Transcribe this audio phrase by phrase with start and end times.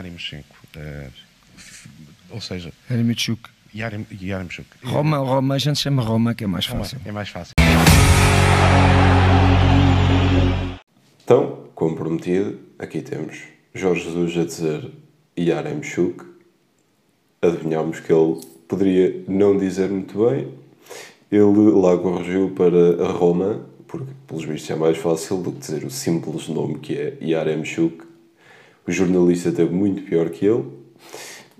[0.00, 0.56] Yarimchenko.
[0.76, 1.10] Uh,
[2.30, 3.50] ou seja, Yarimchuk.
[3.74, 4.66] Yarim, Yarimchuk.
[4.82, 6.98] Roma, Roma, a gente chama Roma, que é mais Roma, fácil.
[7.04, 7.54] É mais fácil.
[11.22, 13.42] Então, como prometido, aqui temos
[13.74, 14.90] Jorge Jesus a dizer
[15.38, 16.24] Yaremchuk.
[17.42, 20.52] Adivinhámos que ele poderia não dizer muito bem.
[21.30, 25.84] Ele lá corrigiu para a Roma, porque pelos vistos é mais fácil do que dizer
[25.84, 28.09] o simples nome que é Yaremchuk.
[28.86, 30.64] O jornalista teve muito pior que ele,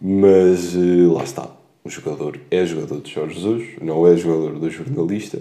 [0.01, 1.51] mas eh, lá está.
[1.85, 5.41] O jogador é jogador de Jorge Jesus, não é jogador do jornalista.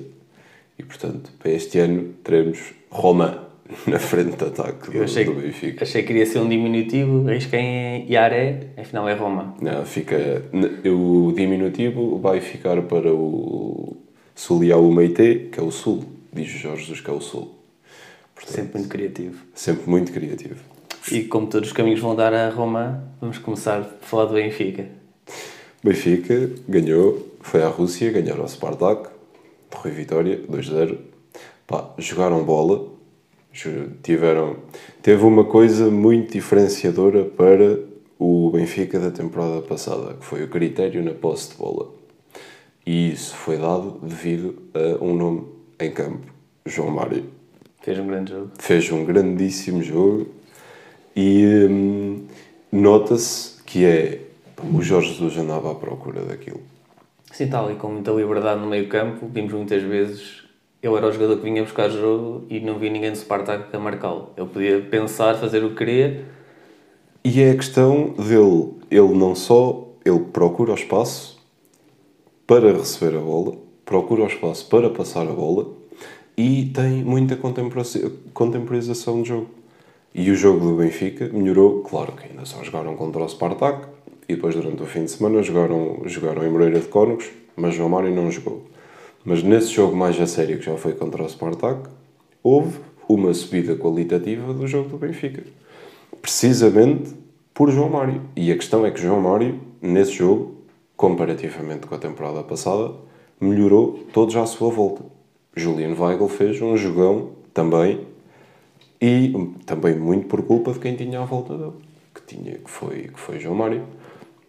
[0.77, 3.47] E portanto, para este ano teremos Roma
[3.85, 5.83] na frente de ataque do, achei, do Benfica.
[5.83, 9.55] achei que iria ser um diminutivo, arrisquei em Iaré, afinal é Roma.
[9.61, 10.43] Não, fica.
[10.85, 13.97] O diminutivo vai ficar para o
[14.35, 16.03] Suliau Meite, que é o Sul.
[16.31, 17.55] Diz o Jorge Jesus que é o Sul.
[18.33, 19.35] Portanto, Sempre muito criativo.
[19.53, 20.63] sempre muito criativo.
[21.11, 24.85] E como todos os caminhos vão dar a Roma, vamos começar a falar do Benfica.
[25.83, 29.09] Benfica ganhou, foi à Rússia, ganharam o Spartak,
[29.73, 30.97] Rui Vitória, 2-0.
[31.65, 32.89] Pá, jogaram bola,
[34.03, 34.57] tiveram.
[35.01, 37.79] Teve uma coisa muito diferenciadora para
[38.19, 41.91] o Benfica da temporada passada, que foi o critério na posse de bola.
[42.85, 45.47] E isso foi dado devido a um nome
[45.79, 46.27] em campo,
[46.67, 47.25] João Mário.
[47.81, 48.51] Fez um grande jogo.
[48.59, 50.38] Fez um grandíssimo jogo
[51.19, 52.27] e hum,
[52.71, 54.21] nota-se que é.
[54.73, 56.61] O Jorge Jesus andava à procura daquilo.
[57.31, 60.43] Sim, tal, e com muita liberdade no meio campo, vimos muitas vezes,
[60.81, 63.79] ele era o jogador que vinha buscar jogo e não vi ninguém do Spartak a
[63.79, 64.31] marcá-lo.
[64.35, 66.25] Ele podia pensar, fazer o que queria,
[67.23, 71.37] E é a questão dele, ele não só ele procura o espaço
[72.47, 75.67] para receber a bola, procura o espaço para passar a bola
[76.37, 77.37] e tem muita
[78.33, 79.58] contemporização de jogo.
[80.13, 83.87] E o jogo do Benfica melhorou, claro que ainda só jogaram contra o Spartak
[84.27, 87.89] e depois durante o fim de semana jogaram, jogaram em Moreira de Cónegos, mas João
[87.89, 88.65] Mário não jogou.
[89.23, 91.89] Mas nesse jogo mais a sério que já foi contra o Spartak,
[92.41, 95.43] houve uma subida qualitativa do jogo do Benfica
[96.21, 97.13] precisamente
[97.53, 98.21] por João Mário.
[98.35, 100.55] E a questão é que João Mário, nesse jogo,
[100.95, 102.93] comparativamente com a temporada passada,
[103.39, 105.03] melhorou todos à sua volta.
[105.55, 108.01] Juliano Weigl fez um jogão também,
[109.01, 111.73] e hum, também muito por culpa de quem tinha à volta dele,
[112.13, 113.85] que, tinha, que, foi, que foi João Mário.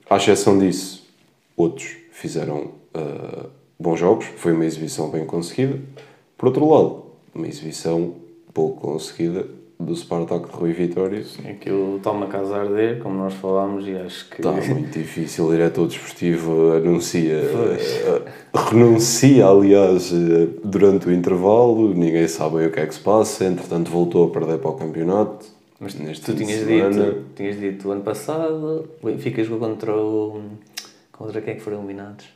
[0.08, 1.08] À exceção disso,
[1.56, 3.46] outros fizeram ah,
[3.78, 5.80] bons jogos, foi uma exibição bem conseguida.
[6.36, 8.14] Por outro lado, uma exibição
[8.52, 9.46] pouco conseguida
[9.80, 11.24] do Spartak de Rui Vitória.
[11.48, 14.36] aquilo toma casa a arder, como nós falámos, e acho que...
[14.36, 15.46] Está muito difícil.
[15.46, 18.22] O diretor desportivo anuncia, eh,
[18.54, 21.94] renuncia, aliás, eh, durante o intervalo.
[21.94, 23.46] Ninguém sabe o que é que se passa.
[23.46, 25.46] Entretanto, voltou a perder para o campeonato.
[25.80, 30.42] Mas neste tu tinhas dito, tinhas dito ano passado, o Benfica jogou contra o...
[31.10, 32.26] Contra quem é que foram eliminados?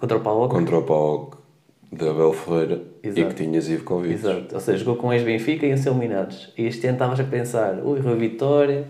[0.00, 0.48] Contra o Paulo?
[0.48, 1.47] contra o PAOK
[1.90, 3.28] de Abel Ferreira e Exato.
[3.28, 4.12] que tinha Zivkovic.
[4.14, 6.52] Exato, ou seja, jogou com ex-Benfica e iam ser eliminados.
[6.56, 8.84] E este ano estavas a pensar, ui, Rui Vitória,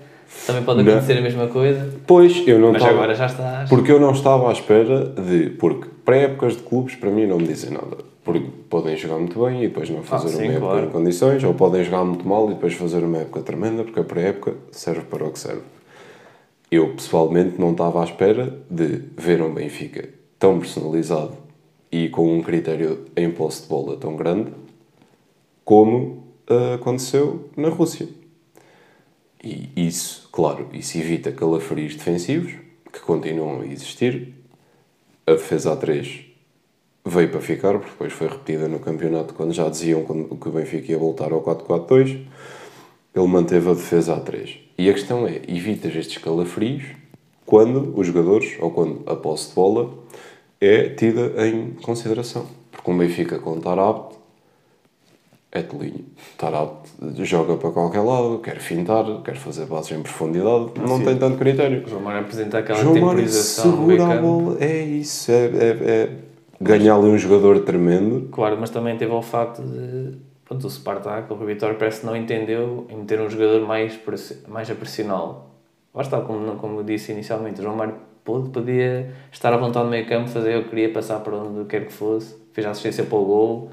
[0.47, 0.93] também pode Não.
[0.93, 2.99] acontecer a mesma coisa, Pois, eu não mas estava...
[2.99, 3.69] agora já estás.
[3.71, 5.51] Porque eu não estava à espera de...
[5.51, 7.99] Porque pré-épocas de clubes, para mim, não me dizem nada.
[8.25, 10.87] Porque podem jogar muito bem e depois não fazer Ah, sim, uma época claro.
[10.87, 14.05] em condições, ou podem jogar muito mal e depois fazer uma época tremenda, porque a
[14.05, 15.63] pré-época serve para o que serve.
[16.71, 21.33] Eu, pessoalmente, não estava à espera de ver um Benfica tão personalizado
[21.91, 24.53] e com um critério em posse de bola tão grande
[25.65, 28.09] como ah, aconteceu na Rússia.
[29.43, 32.55] E isso, claro, isso evita calafrios defensivos,
[32.93, 34.35] que continuam a existir.
[35.27, 36.25] A defesa A3
[37.05, 40.93] veio para ficar, porque depois foi repetida no campeonato, quando já diziam que o Benfica
[40.93, 42.27] ia voltar ao 4-4-2.
[43.15, 44.57] Ele manteve a defesa A3.
[44.77, 46.85] E a questão é, evitas estes calafrios
[47.45, 49.93] quando os jogadores, ou quando a posse de bola,
[50.61, 52.47] é tida em consideração.
[52.71, 54.17] Porque um Benfica com Tarabt
[55.51, 56.05] é tolinho.
[56.37, 56.89] Tarabt
[57.25, 61.05] joga para qualquer lado, quer fintar, quer fazer bases em profundidade, não Sim.
[61.05, 61.85] tem tanto critério.
[61.85, 66.11] O João Mário apresenta aquela João temporização segura a bola, é isso, é, é, é
[66.61, 68.29] ganhar ali um jogador tremendo.
[68.31, 70.17] Claro, mas também teve o facto de.
[70.45, 73.99] Pronto, o Spartak, o Rui Vitória, parece que não entendeu em meter um jogador mais,
[74.49, 75.45] mais a pressioná-lo.
[75.95, 77.97] Lá está, como, como eu disse inicialmente, o João Mário
[78.51, 81.93] podia estar à vontade no meio campo, fazer que queria, passar para onde quer que
[81.93, 83.71] fosse, fez a assistência para o gol.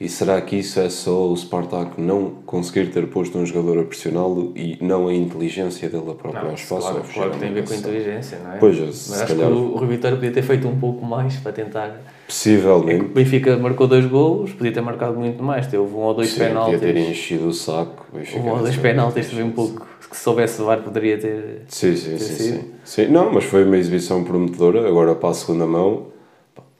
[0.00, 3.84] E será que isso é só o Spartak não conseguir ter posto um jogador a
[3.84, 6.88] pressioná-lo e não a inteligência dele a procurar Não, espaço?
[6.88, 8.56] claro, claro que tem a ver com a inteligência, não é?
[8.58, 11.36] Pois, Mas se acho calhar- que o, Rui Vitória podia ter feito um pouco mais
[11.36, 11.86] para tentar.
[11.86, 13.04] É que o Possivelmente.
[13.06, 15.66] Benfica marcou dois golos, podia ter marcado muito mais.
[15.66, 17.08] Teve um ou dois Sim, podia ter penaltis.
[17.10, 18.06] enchido o saco.
[18.14, 19.86] Um ou dois penaltis também um pouco.
[20.08, 21.62] Que se soubesse levar, poderia ter.
[21.68, 23.06] Sim, sim, ter sim, sim, sim.
[23.08, 24.86] Não, mas foi uma exibição prometedora.
[24.88, 26.06] Agora para a segunda mão,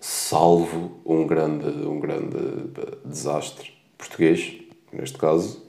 [0.01, 2.37] salvo um grande, um grande
[2.75, 4.55] pá, desastre português,
[4.93, 5.63] neste caso.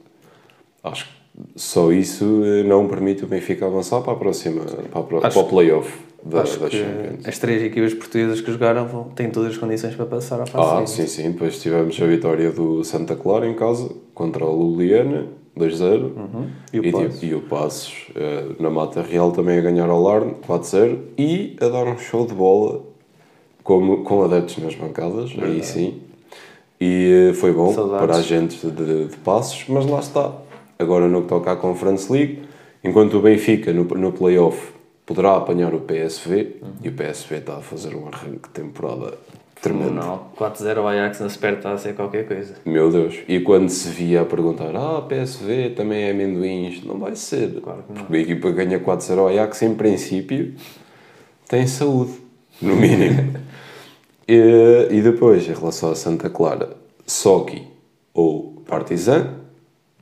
[0.82, 1.12] Acho que
[1.56, 5.46] só isso eh, não permite o Benfica avançar para a próxima, para, a Acho para
[5.46, 7.26] o playoff da, Acho da que Champions.
[7.28, 10.46] as três equipas portuguesas que jogaram vão- têm todas as condições para passar à Ah,
[10.46, 10.94] fase.
[10.94, 11.30] sim, sim.
[11.32, 15.26] Depois tivemos a vitória do Santa Clara em casa contra o Luliana,
[15.56, 16.12] 2-0.
[16.16, 16.50] Uhum.
[16.72, 17.14] E o E, Passos.
[17.20, 20.98] tipo, e o Passos eh, na Mata Real também a ganhar ao Larne, 4-0.
[21.18, 22.82] E a dar um show de bola
[23.62, 26.00] como, com adeptos nas bancadas, aí sim.
[26.80, 28.06] E eh, foi bom Saudades.
[28.06, 30.32] para a gente de, de Passos, mas lá está.
[30.78, 32.42] Agora no que toca à Conference League,
[32.82, 34.72] enquanto o Benfica no, no playoff
[35.06, 39.16] poderá apanhar o PSV, e o PSV está a fazer um arranque de temporada
[39.60, 39.92] tremendo.
[39.92, 42.54] Não, 4-0 ao Ajax na Supertaça é qualquer coisa.
[42.66, 43.16] Meu Deus.
[43.28, 47.60] E quando se via a perguntar, ah, PSV também é amendoins, não vai ser.
[47.60, 48.02] Claro que não.
[48.02, 50.54] Porque a equipa que ganha 4-0 ao Ajax, em princípio,
[51.48, 52.14] tem saúde,
[52.60, 53.34] no mínimo.
[54.28, 56.76] e, e depois, em relação a Santa Clara,
[57.06, 57.66] Sochi
[58.14, 59.34] ou Partizan,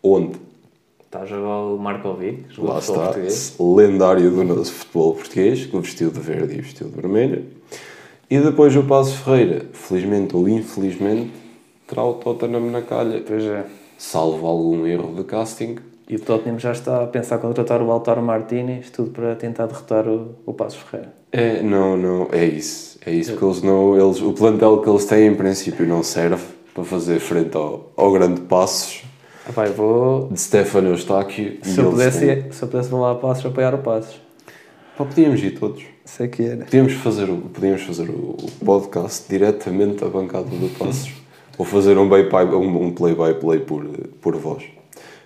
[0.02, 0.38] onde
[1.11, 3.56] Está a jogar o Markovic, jogador lá está, português.
[3.58, 7.46] lendário do nosso futebol português, que vestiu de verde e vestiu de vermelho.
[8.31, 11.32] E depois o Passo Ferreira, felizmente ou infelizmente,
[11.88, 13.25] terá o Tottenham na calha.
[13.26, 13.67] Pois é.
[13.99, 15.78] salvo algum erro de casting.
[16.08, 20.06] E o Tottenham já está a pensar contratar o Altaro Martínez, tudo para tentar derrotar
[20.06, 21.12] o, o Passos Ferreira.
[21.32, 22.99] É, não, não, é isso.
[23.05, 23.97] É isso que eles não.
[23.99, 26.43] Eles, o plantel que eles têm, em princípio, não serve
[26.75, 29.03] para fazer frente ao, ao grande Passos
[29.49, 30.29] Ah, pá, vou.
[30.31, 31.59] de Stefano Eustáquio.
[31.62, 34.21] Se eu, pudesse, têm- se eu pudesse vou lá a Passos apoiar o Passos.
[34.97, 35.82] Pá, podíamos ir todos.
[36.05, 36.65] Sei que era.
[36.65, 41.12] Podíamos fazer o, podíamos fazer o, podcast diretamente da bancada do Passos.
[41.56, 43.85] ou fazer um play-by um, play, -by -play por,
[44.21, 44.65] por voz.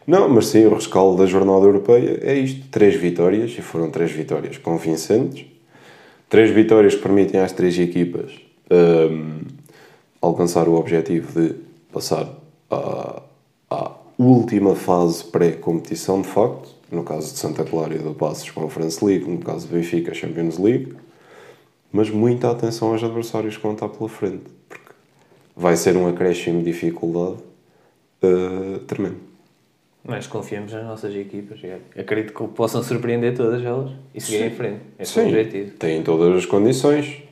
[0.06, 2.68] Não, mas sim, o rescaldo da jornada europeia é isto.
[2.70, 5.46] Três vitórias, e foram três vitórias convincentes.
[6.34, 8.32] Três vitórias permitem às três equipas
[8.68, 9.42] hum,
[10.20, 11.54] alcançar o objetivo de
[11.92, 12.28] passar
[12.68, 13.22] à,
[13.70, 16.70] à última fase pré-competição, de facto.
[16.90, 19.30] No caso de Santa Clara e do Passos, Conference League.
[19.30, 20.96] No caso do Benfica, Champions League.
[21.92, 24.42] Mas muita atenção aos adversários que vão estar pela frente.
[24.68, 24.90] Porque
[25.56, 27.38] vai ser um acréscimo de dificuldade
[28.24, 29.20] uh, tremendo.
[30.06, 31.58] Mas confiamos nas nossas equipas.
[31.98, 34.80] Acredito que possam surpreender todas elas e seguir em frente.
[34.98, 35.70] Esse é o objetivo.
[35.78, 37.22] têm todas as condições.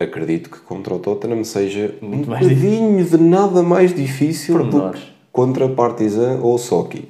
[0.00, 5.00] Acredito que contra o Tottenham seja Muito um bocadinho de nada mais difícil do que
[5.30, 7.08] contra Partizan ou Sochi.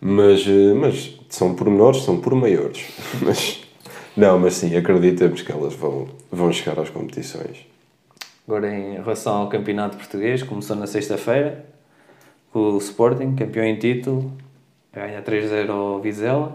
[0.00, 2.84] Mas, eh, mas são pormenores, são por maiores.
[3.22, 3.62] mas,
[4.16, 7.64] não, mas sim, acreditamos que elas vão, vão chegar às competições.
[8.46, 11.64] Agora, em relação ao campeonato português, começou na sexta-feira
[12.58, 14.32] o Sporting, campeão em título,
[14.92, 16.54] ganha 3-0 ao Vizela.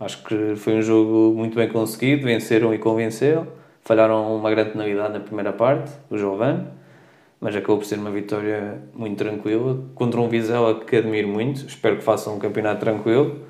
[0.00, 3.46] Acho que foi um jogo muito bem conseguido, venceram e convenceram.
[3.82, 6.66] Falharam uma grande penalidade na primeira parte, o Giovane,
[7.40, 11.66] mas acabou por ser uma vitória muito tranquila contra um Vizela que admiro muito.
[11.66, 13.46] Espero que façam um campeonato tranquilo,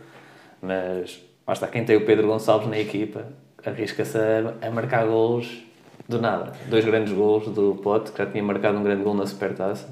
[0.62, 3.26] mas basta quem tem o Pedro Gonçalves na equipa,
[3.64, 5.64] arrisca-se a, a marcar golos
[6.08, 6.52] do nada.
[6.68, 9.88] Dois grandes golos do Pote, que já tinha marcado um grande gol na Supertaça,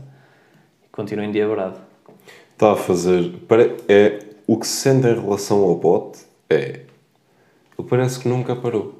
[0.84, 1.85] e continua endiabrado.
[2.56, 3.34] Está a fazer.
[3.86, 6.80] É, o que se sente em relação ao pote é.
[7.78, 8.94] Ele parece que nunca parou.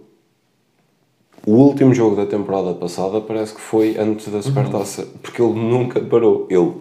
[1.47, 6.03] O último jogo da temporada passada parece que foi antes da Supertaça, porque ele nunca
[6.03, 6.47] parou.
[6.51, 6.75] Ele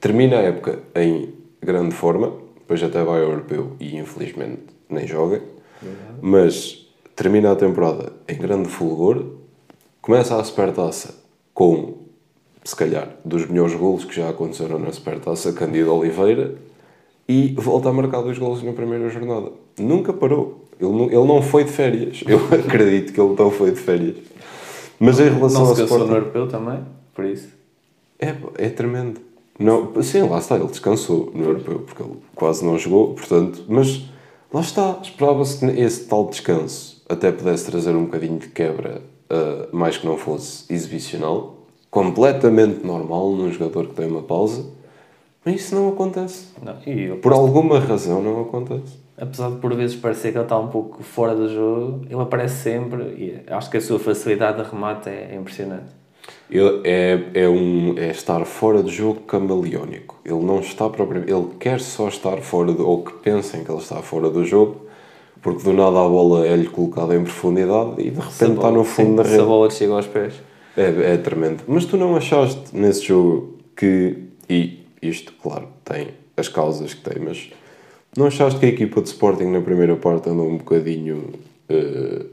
[0.00, 5.42] termina a época em grande forma, depois até vai ao europeu e infelizmente nem joga,
[6.22, 9.26] mas termina a temporada em grande fulgor,
[10.00, 12.03] começa a Supertaça com,
[12.64, 16.54] se calhar, dos melhores golos que já aconteceram na Supertaça, Candido Oliveira,
[17.28, 19.52] e volta a marcar dois golos na primeira jornada.
[19.78, 20.64] Nunca parou.
[20.80, 22.22] Ele não, ele não foi de férias.
[22.26, 24.16] Eu acredito que ele não foi de férias.
[24.98, 26.10] Mas em relação Não ao se cansou Sporting...
[26.10, 26.80] no europeu também,
[27.14, 27.48] por isso.
[28.18, 29.20] É, é tremendo.
[29.58, 34.04] Não, sim, lá está, ele descansou no europeu, porque ele quase não jogou, portanto, mas
[34.52, 39.68] lá está, esperava-se que esse tal descanso até pudesse trazer um bocadinho de quebra, ah,
[39.72, 41.53] mais que não fosse exibicional,
[41.94, 44.66] completamente normal num jogador que tem uma pausa,
[45.44, 46.48] mas isso não acontece.
[46.60, 48.98] Não, e ele, Por alguma razão não acontece.
[49.16, 52.56] apesar de por vezes parecer que ele está um pouco fora do jogo, ele aparece
[52.64, 55.86] sempre e acho que a sua facilidade de remate é, é impressionante.
[56.50, 60.16] Ele é, é, um, é estar fora do jogo camaleónico.
[60.24, 61.30] Ele não está propriamente.
[61.32, 62.86] Ele quer só estar fora do.
[62.88, 64.76] ou que pensem que ele está fora do jogo,
[65.42, 69.16] porque do nada a bola é-lhe colocada em profundidade e de repente está no fundo
[69.16, 69.44] da Se a rede.
[69.46, 70.34] bola chega aos pés.
[70.76, 71.62] É, é tremendo.
[71.66, 74.24] Mas tu não achaste nesse jogo que.
[74.48, 77.50] E isto, claro, tem as causas que tem, mas
[78.16, 81.32] não achaste que a equipa de Sporting na primeira parte andou um bocadinho
[81.68, 82.26] eh,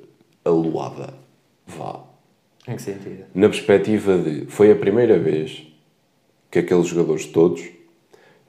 [0.43, 1.13] aluada?
[1.65, 2.03] Vá.
[2.67, 3.25] Em que sentido?
[3.33, 4.45] Na perspectiva de.
[4.45, 5.67] Foi a primeira vez
[6.50, 7.63] que aqueles jogadores todos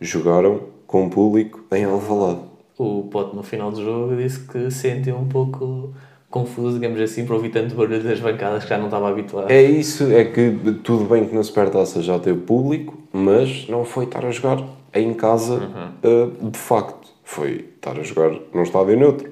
[0.01, 2.41] jogaram com o público em Alvalade.
[2.77, 5.95] O Pote no final do jogo disse que se sentiu um pouco
[6.33, 9.51] confuso, digamos assim, por ouvir tanto barulho das bancadas que já não estava habituado.
[9.51, 10.51] É isso, é que
[10.83, 15.13] tudo bem que na Supertaça já teve público, mas não foi estar a jogar em
[15.15, 15.61] casa
[16.03, 17.09] uh, de facto.
[17.23, 19.31] Foi estar a jogar num estádio neutro.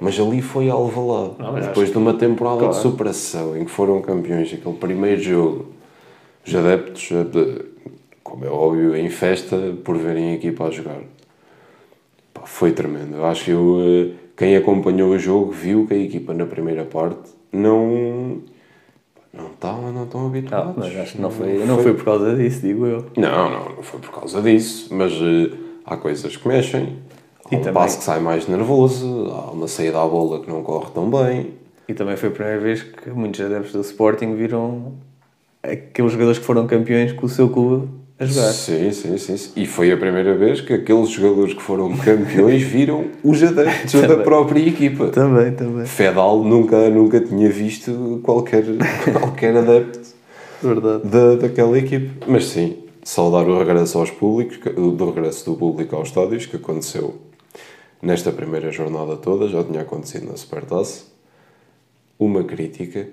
[0.00, 1.34] Mas ali foi Alvalade.
[1.38, 2.74] Não, Depois de uma temporada claro.
[2.74, 5.66] de superação em que foram campeões, aquele primeiro jogo,
[6.44, 7.64] os adeptos, de-
[8.24, 10.98] como é óbvio, em festa por verem a equipa a jogar.
[12.34, 13.16] Pá, foi tremendo.
[13.16, 16.84] Eu acho que eu, eh, quem acompanhou o jogo viu que a equipa na primeira
[16.84, 18.42] parte não
[19.32, 20.74] não estavam não estão Ah, habituados.
[20.76, 23.06] mas acho que não foi, não foi por causa disso, digo eu.
[23.16, 25.50] Não, não, não foi por causa disso, mas eh,
[25.84, 26.98] há coisas que mexem.
[27.44, 30.48] Há E um também- passo que sai mais nervoso, há uma saída à bola que
[30.48, 31.52] não corre tão bem.
[31.88, 34.94] E também foi a primeira vez que muitos adeptos do Sporting viram
[35.62, 37.88] aqueles jogadores que foram campeões com o seu clube
[38.18, 38.52] a jogar.
[38.52, 39.52] Sim, sim, sim, sim.
[39.56, 44.18] E foi a primeira vez que aqueles jogadores que foram campeões viram os adeptos da
[44.18, 45.08] própria equipa.
[45.08, 45.84] Também, também.
[45.86, 48.64] Fedal nunca, nunca tinha visto qualquer,
[49.12, 50.00] qualquer adepto
[50.62, 51.04] Verdade.
[51.04, 52.10] da, daquela equipe.
[52.26, 57.16] Mas sim, saudar o regresso aos públicos, do regresso do público aos estádios, que aconteceu
[58.00, 61.04] nesta primeira jornada toda, já tinha acontecido na Supertaça.
[62.16, 63.08] Uma crítica,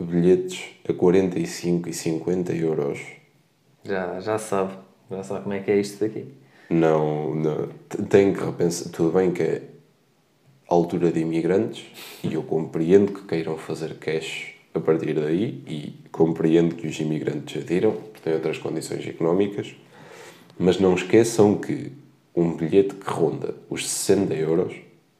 [0.00, 3.00] bilhetes a 45 e 50 euros.
[3.84, 4.74] Já, já sabe.
[5.10, 6.26] Já sabe como é que é isto daqui.
[6.70, 8.90] Não, não t- tem que repensar.
[8.90, 9.62] Tudo bem que é
[10.68, 11.84] altura de imigrantes
[12.22, 17.62] e eu compreendo que queiram fazer cash a partir daí e compreendo que os imigrantes
[17.62, 19.76] adiram, porque têm outras condições económicas,
[20.58, 21.92] mas não esqueçam que
[22.34, 24.74] um bilhete que ronda os 60 euros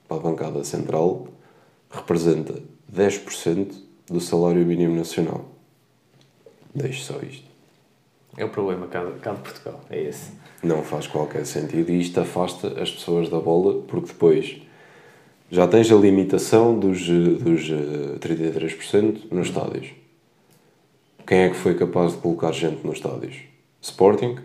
[0.08, 1.28] para a bancada central
[1.90, 2.60] representa
[2.92, 3.74] 10%
[4.06, 5.44] do salário mínimo nacional.
[6.74, 7.53] Deixe só isto.
[8.36, 9.80] É o problema cá, cá de Portugal.
[9.90, 10.32] É esse.
[10.62, 14.60] Não faz qualquer sentido e isto afasta as pessoas da bola porque depois
[15.50, 19.88] já tens a limitação dos, eh, dos eh, 33% nos estádios.
[21.26, 23.36] Quem é que foi capaz de colocar gente nos estádios?
[23.80, 24.36] Sporting,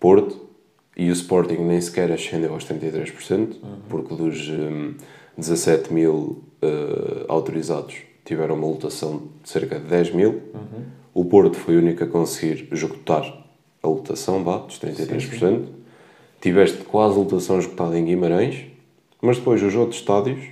[0.00, 0.48] Porto
[0.96, 3.56] e o Sporting nem sequer ascendeu aos 33%
[3.88, 4.94] porque dos eh,
[5.36, 10.42] 17 mil eh, autorizados tiveram uma lotação de cerca de 10 mil.
[11.18, 13.44] O Porto foi o único a conseguir esgotar
[13.82, 15.66] a lotação, vá, dos 33%.
[16.40, 18.66] Tiveste quase a lotação esgotada em Guimarães,
[19.20, 20.46] mas depois os outros estádios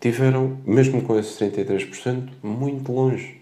[0.00, 3.40] tiveram, mesmo com esses 33%, muito longe.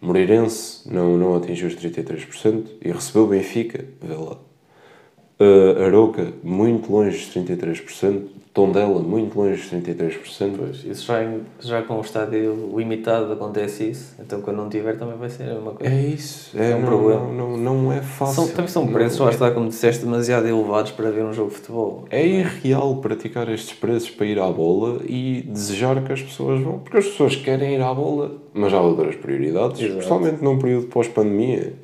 [0.00, 4.38] Moreirense não, não atingiu os 33% e recebeu Benfica, vê lá.
[5.38, 8.22] Uh, Aroca, muito longe dos 33%.
[8.54, 10.54] Tondela, muito longe dos 33%.
[10.56, 14.14] Pois, isso já, em- já com o estádio limitado acontece isso.
[14.18, 15.92] Então quando não tiver também vai ser a mesma coisa.
[15.94, 16.58] É isso.
[16.58, 17.20] É, É um não, problema.
[17.34, 18.34] Não, não, não é fácil.
[18.44, 19.24] São, também são preços, é.
[19.24, 22.06] lá está, como disseste, demasiado elevados para ver um jogo de futebol.
[22.08, 26.78] É irreal praticar estes preços para ir à bola e desejar que as pessoas vão.
[26.78, 29.98] Porque as pessoas querem ir à bola, mas há outras prioridades, Exato.
[29.98, 31.74] especialmente num período pós-pandemia.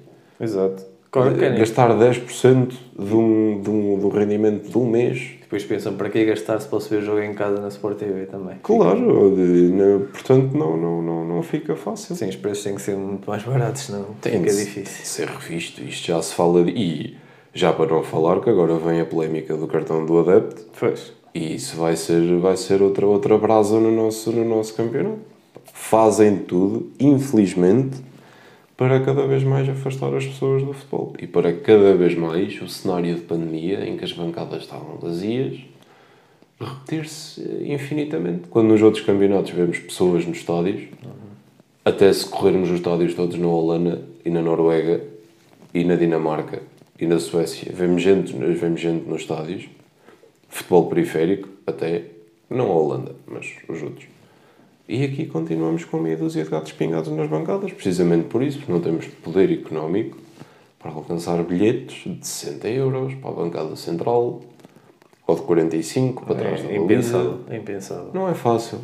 [0.40, 0.90] Exato.
[1.12, 1.58] Claro querem.
[1.58, 5.32] Gastar 10% de um, de um, do rendimento de um mês.
[5.42, 8.24] Depois pensam para que gastar se posso ver o jogo em casa na Sport TV
[8.24, 8.56] também.
[8.62, 12.16] Claro, não- portanto não, não, não, não fica fácil.
[12.16, 15.04] Sim, os preços têm que ser muito mais baratos, senão Tem fica difícil.
[15.04, 15.82] ser revisto.
[15.82, 16.64] Isto já se fala.
[16.64, 17.16] De, e
[17.52, 20.62] já para não falar que agora vem a polémica do cartão do adepto.
[20.80, 21.12] Pois.
[21.34, 25.18] E isso vai ser, vai ser outra, outra brasa no nosso, no nosso campeonato.
[25.74, 27.98] Fazem tudo, infelizmente,
[28.82, 31.14] para cada vez mais afastar as pessoas do futebol.
[31.20, 35.60] E para cada vez mais o cenário de pandemia, em que as bancadas estavam vazias,
[36.58, 38.48] repetir-se infinitamente.
[38.50, 40.82] Quando nos outros campeonatos vemos pessoas nos estádios,
[41.84, 45.00] até se corrermos os estádios todos na Holanda e na Noruega
[45.72, 46.60] e na Dinamarca
[46.98, 49.68] e na Suécia, vemos gente, vemos gente nos estádios,
[50.48, 52.02] futebol periférico, até,
[52.50, 54.06] não a Holanda, mas os outros.
[54.88, 58.72] E aqui continuamos com meia dúzia de gatos pingados nas bancadas, precisamente por isso, porque
[58.72, 60.18] não temos poder económico
[60.78, 64.42] para alcançar bilhetes de 60 euros para a bancada central
[65.26, 66.84] ou de 45 para trás da É baliza.
[66.84, 67.40] impensável.
[67.48, 68.10] É impensável.
[68.12, 68.80] Não é fácil.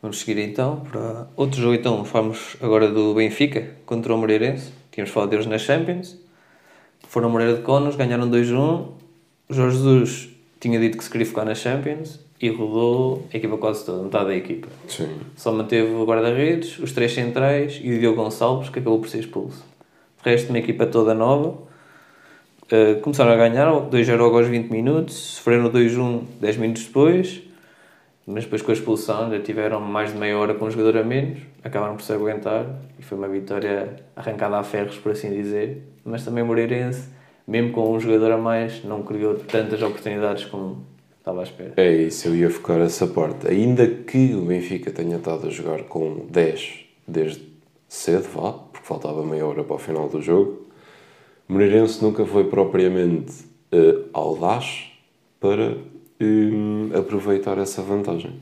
[0.00, 1.74] Vamos seguir então para outro jogo.
[1.74, 4.70] Então, falamos agora do Benfica contra o Moreirense.
[4.92, 6.16] Tínhamos falado deles na Champions.
[7.08, 8.92] Foram Moreira de Conos, ganharam 2-1.
[9.48, 10.28] O Jorge Jesus
[10.60, 14.26] tinha dito que se queria ficar na Champions e rodou a equipa quase toda, metade
[14.26, 14.68] da equipa.
[14.86, 15.08] Sim.
[15.36, 19.18] Só manteve o guarda-redes, os três centrais e o Diogo Gonçalves, que acabou por ser
[19.18, 19.64] expulso.
[20.22, 21.68] De resto, uma equipa toda nova.
[22.70, 27.42] Uh, começaram a ganhar 2-0 aos 20 minutos, sofreram 2-1 10 minutos depois,
[28.26, 31.02] mas depois com a expulsão já tiveram mais de meia hora com um jogador a
[31.02, 32.66] menos, acabaram por se aguentar
[32.98, 35.82] e foi uma vitória arrancada a ferros, por assim dizer.
[36.04, 37.08] Mas também o Moreirense,
[37.46, 40.84] mesmo com um jogador a mais, não criou tantas oportunidades como
[41.28, 41.72] estava à espera.
[41.76, 43.48] É isso, eu ia focar essa parte.
[43.48, 47.42] Ainda que o Benfica tenha estado a jogar com 10 desde
[47.88, 50.66] cedo, vá, porque faltava meia hora para o final do jogo,
[51.46, 53.32] Moreirense nunca foi propriamente
[53.72, 54.90] uh, audaz
[55.40, 55.78] para
[56.20, 58.34] um, aproveitar essa vantagem.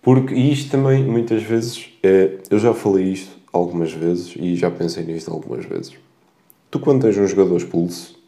[0.00, 5.04] Porque isto também, muitas vezes, é, eu já falei isto algumas vezes e já pensei
[5.04, 5.94] nisto algumas vezes.
[6.70, 8.18] Tu, quando tens um jogador expulso,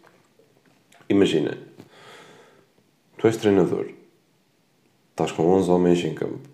[1.08, 1.56] imagina,
[3.18, 3.86] tu és treinador,
[5.10, 6.48] estás com 11 homens em campo,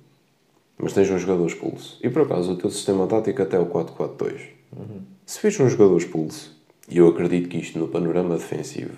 [0.78, 3.66] mas tens um jogador expulso, e por acaso o teu sistema tático até é o
[3.66, 4.40] 4-4-2.
[4.76, 5.02] Uhum.
[5.26, 6.56] Se vês um jogador expulso,
[6.88, 8.96] e eu acredito que isto no panorama defensivo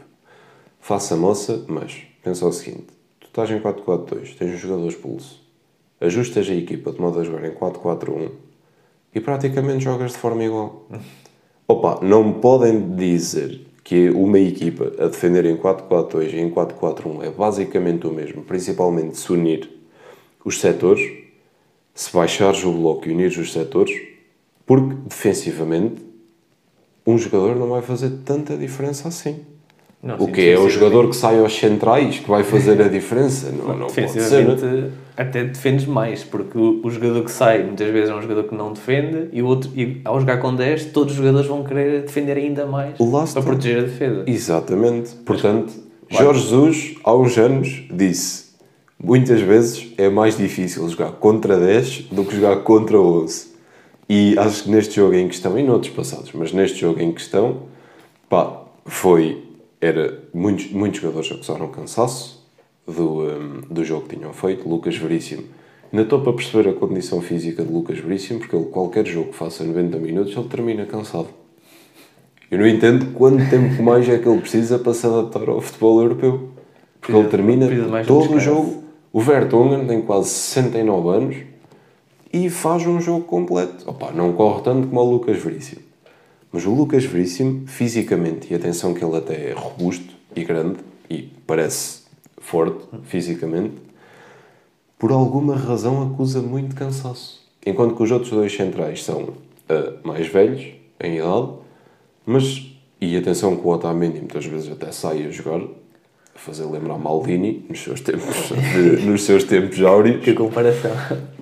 [0.80, 2.88] faça moça, mas pensa o seguinte:
[3.20, 5.42] tu estás em 4-4-2, tens um jogador expulso,
[6.00, 8.30] ajustas a equipa de modo a jogar em 4-4-1
[9.14, 10.86] e praticamente jogas de forma igual.
[11.66, 17.26] Opa, não me podem dizer que uma equipa a defender em 4-4-2 e em 4-4-1
[17.26, 19.70] é basicamente o mesmo, principalmente se unir
[20.42, 21.06] os setores,
[21.94, 23.94] se baixares o bloco e unires os setores,
[24.66, 26.02] porque defensivamente
[27.06, 29.44] um jogador não vai fazer tanta diferença assim.
[30.04, 33.50] Não, o que é o jogador que sai aos centrais que vai fazer a diferença?
[33.50, 34.02] Não, não pode ser.
[34.02, 34.90] Defensivamente, né?
[35.16, 38.54] até defendes mais, porque o, o jogador que sai muitas vezes é um jogador que
[38.54, 42.02] não defende e, o outro, e ao jogar com 10, todos os jogadores vão querer
[42.02, 42.98] defender ainda mais
[43.32, 44.24] para proteger a defesa.
[44.26, 45.14] Exatamente.
[45.24, 45.72] Portanto,
[46.10, 48.44] Jorge Jesus, há uns anos, disse:
[49.02, 53.54] muitas vezes é mais difícil jogar contra 10 do que jogar contra 11.
[54.08, 57.62] E acho que neste jogo em questão, e noutros passados, mas neste jogo em questão,
[58.28, 59.43] pá, foi.
[59.84, 62.42] Era muitos, muitos jogadores acusaram cansaço
[62.86, 64.66] do, hum, do jogo que tinham feito.
[64.66, 65.42] Lucas Veríssimo.
[65.92, 69.36] Ainda estou para perceber a condição física de Lucas Veríssimo, porque ele, qualquer jogo que
[69.36, 71.28] faça 90 minutos, ele termina cansado.
[72.50, 76.00] Eu não entendo quanto tempo mais é que ele precisa para se adaptar ao futebol
[76.00, 76.48] europeu.
[77.00, 78.84] Porque Precisa- ele termina um todo o jogo.
[79.12, 81.36] O Vertonghen tem quase 69 anos
[82.32, 83.84] e faz um jogo completo.
[83.88, 85.82] Opa, não corre tanto como o Lucas Veríssimo.
[86.54, 90.76] Mas o Lucas Veríssimo, fisicamente, e atenção que ele até é robusto e grande
[91.10, 92.02] e parece
[92.38, 93.74] forte fisicamente,
[94.96, 97.42] por alguma razão acusa muito cansaço.
[97.66, 99.30] Enquanto que os outros dois centrais são
[99.68, 100.64] ah, mais velhos
[101.00, 101.48] em idade,
[102.24, 102.64] mas,
[103.00, 107.66] e atenção que o Otamendi muitas vezes até sai a jogar, a fazer lembrar Maldini
[107.68, 110.22] nos seus tempos, de- nos seus tempos áureos.
[110.22, 110.92] Que comparação.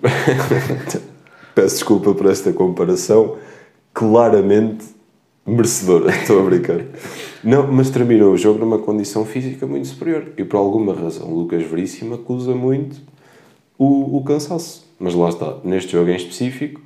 [1.55, 3.37] Peço desculpa por esta comparação,
[3.93, 5.02] claramente
[5.47, 6.85] merecedora, estou a brincar.
[7.43, 11.39] Não, mas terminou o jogo numa condição física muito superior e por alguma razão o
[11.41, 13.01] Lucas Veríssimo acusa muito
[13.79, 14.87] o, o cansaço.
[14.99, 16.81] Mas lá está, neste jogo em específico,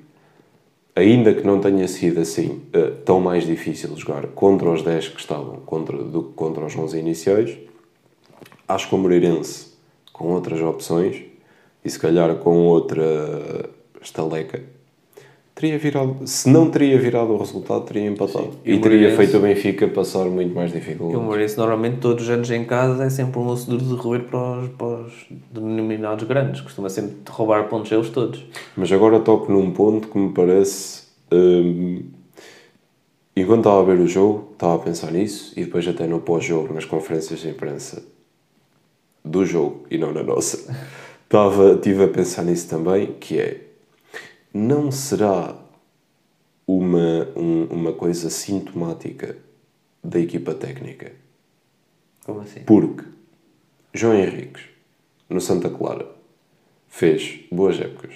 [0.95, 5.21] ainda que não tenha sido assim eh, tão mais difícil jogar contra os 10 que
[5.21, 7.59] estavam contra, do que contra os 11 iniciais,
[8.67, 9.75] acho que o Moreirense,
[10.11, 11.23] com outras opções
[11.85, 13.69] e se calhar com outra
[14.01, 14.63] estaleca,
[15.57, 18.51] teria virado, se não teria virado o resultado, teria empatado.
[18.65, 21.21] E E, o teria Moreirense- feito o Benfica passar muito mais E o.
[21.21, 24.61] Moreirense normalmente todos os anos em casa é sempre um osso duro de roer para
[24.61, 25.13] os, para os
[25.51, 26.61] denominados grandes.
[26.61, 28.45] Costuma sempre roubar pontos eles todos.
[28.77, 31.05] Mas agora toco num ponto que me parece.
[31.33, 32.03] hum,
[33.35, 36.73] enquanto estava a ver o jogo, estava a pensar nisso e depois, até no pós-jogo,
[36.75, 38.03] nas conferências de imprensa
[39.25, 40.73] do jogo e não na nossa,
[41.25, 43.15] estava, estive a pensar nisso também.
[43.19, 43.61] Que é:
[44.57, 45.55] não será
[46.67, 49.37] uma, um- uma coisa sintomática
[50.03, 51.13] da equipa técnica?
[52.25, 52.61] Como assim?
[52.61, 53.05] Porque
[53.93, 54.63] João Henriques,
[55.29, 56.09] no Santa Clara,
[56.89, 58.15] fez boas épocas.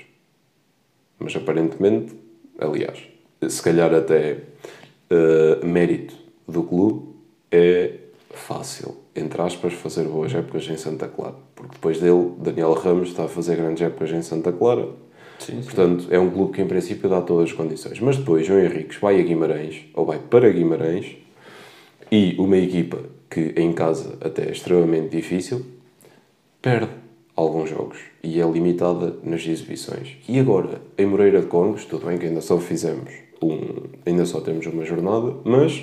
[1.18, 2.14] Mas aparentemente,
[2.58, 2.98] aliás,
[3.48, 4.44] se calhar até
[5.10, 6.14] eh, mérito
[6.48, 7.10] do clube,
[7.52, 7.98] é
[8.30, 11.36] fácil, entre aspas, fazer boas épocas em Santa Clara.
[11.54, 14.88] Porque depois dele, Daniel Ramos está a fazer grandes épocas em Santa Clara.
[15.40, 15.62] Sim, sim.
[15.62, 17.98] Portanto, é um clube que em princípio dá todas as condições.
[17.98, 21.16] Mas depois, João Henriques vai a Guimarães, ou vai para Guimarães,
[22.12, 22.98] e uma equipa
[23.28, 25.64] que em casa até é extremamente difícil,
[26.62, 26.90] perde.
[27.36, 30.18] alguns jogos e é limitada nas exibições.
[30.28, 33.10] E agora, em Moreira de Cónegos, tudo bem que ainda só fizemos
[33.42, 35.82] um, ainda só temos uma jornada, mas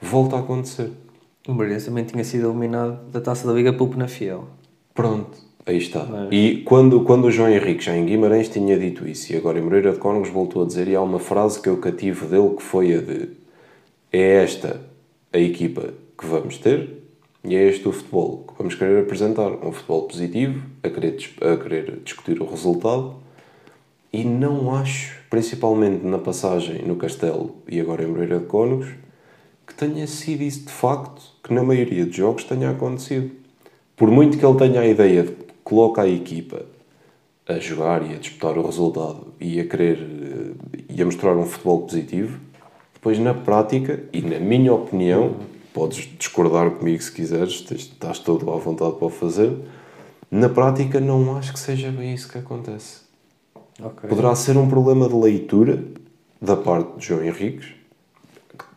[0.00, 0.90] volta a acontecer.
[1.46, 4.46] O Moreirense também tinha sido eliminado da Taça da Liga pelo Penafiel.
[4.94, 6.04] Pronto, aí está.
[6.04, 9.58] Mas- E quando, quando o João Henrique já em Guimarães tinha dito isso, e agora
[9.58, 12.56] em Moreira de Cónegos voltou a dizer, e há uma frase que eu cativo dele
[12.56, 13.28] que foi a de
[14.12, 14.80] é esta
[15.32, 16.98] a equipa que vamos ter
[17.42, 19.50] e é este o futebol que vamos querer apresentar.
[19.64, 23.14] Um futebol positivo, a querer, a querer discutir o resultado
[24.12, 28.88] e não acho, principalmente na passagem no Castelo e agora em Moreira de Cónegos,
[29.66, 33.30] que tenha sido isso de facto que na maioria dos jogos tenha acontecido.
[33.96, 35.30] Por muito que ele tenha a ideia de
[35.64, 36.64] coloca a equipa
[37.46, 41.44] a jogar e a disputar o resultado e a querer eh, e a mostrar um
[41.44, 42.38] futebol positivo,
[42.94, 45.36] depois na prática, e na minha opinião,
[45.74, 49.56] podes discordar comigo se quiseres, estás todo à vontade para o fazer,
[50.30, 53.02] na prática não acho que seja bem isso que acontece.
[53.80, 54.08] Ok.
[54.08, 55.82] Poderá ser um problema de leitura
[56.40, 57.68] da parte de João Henriques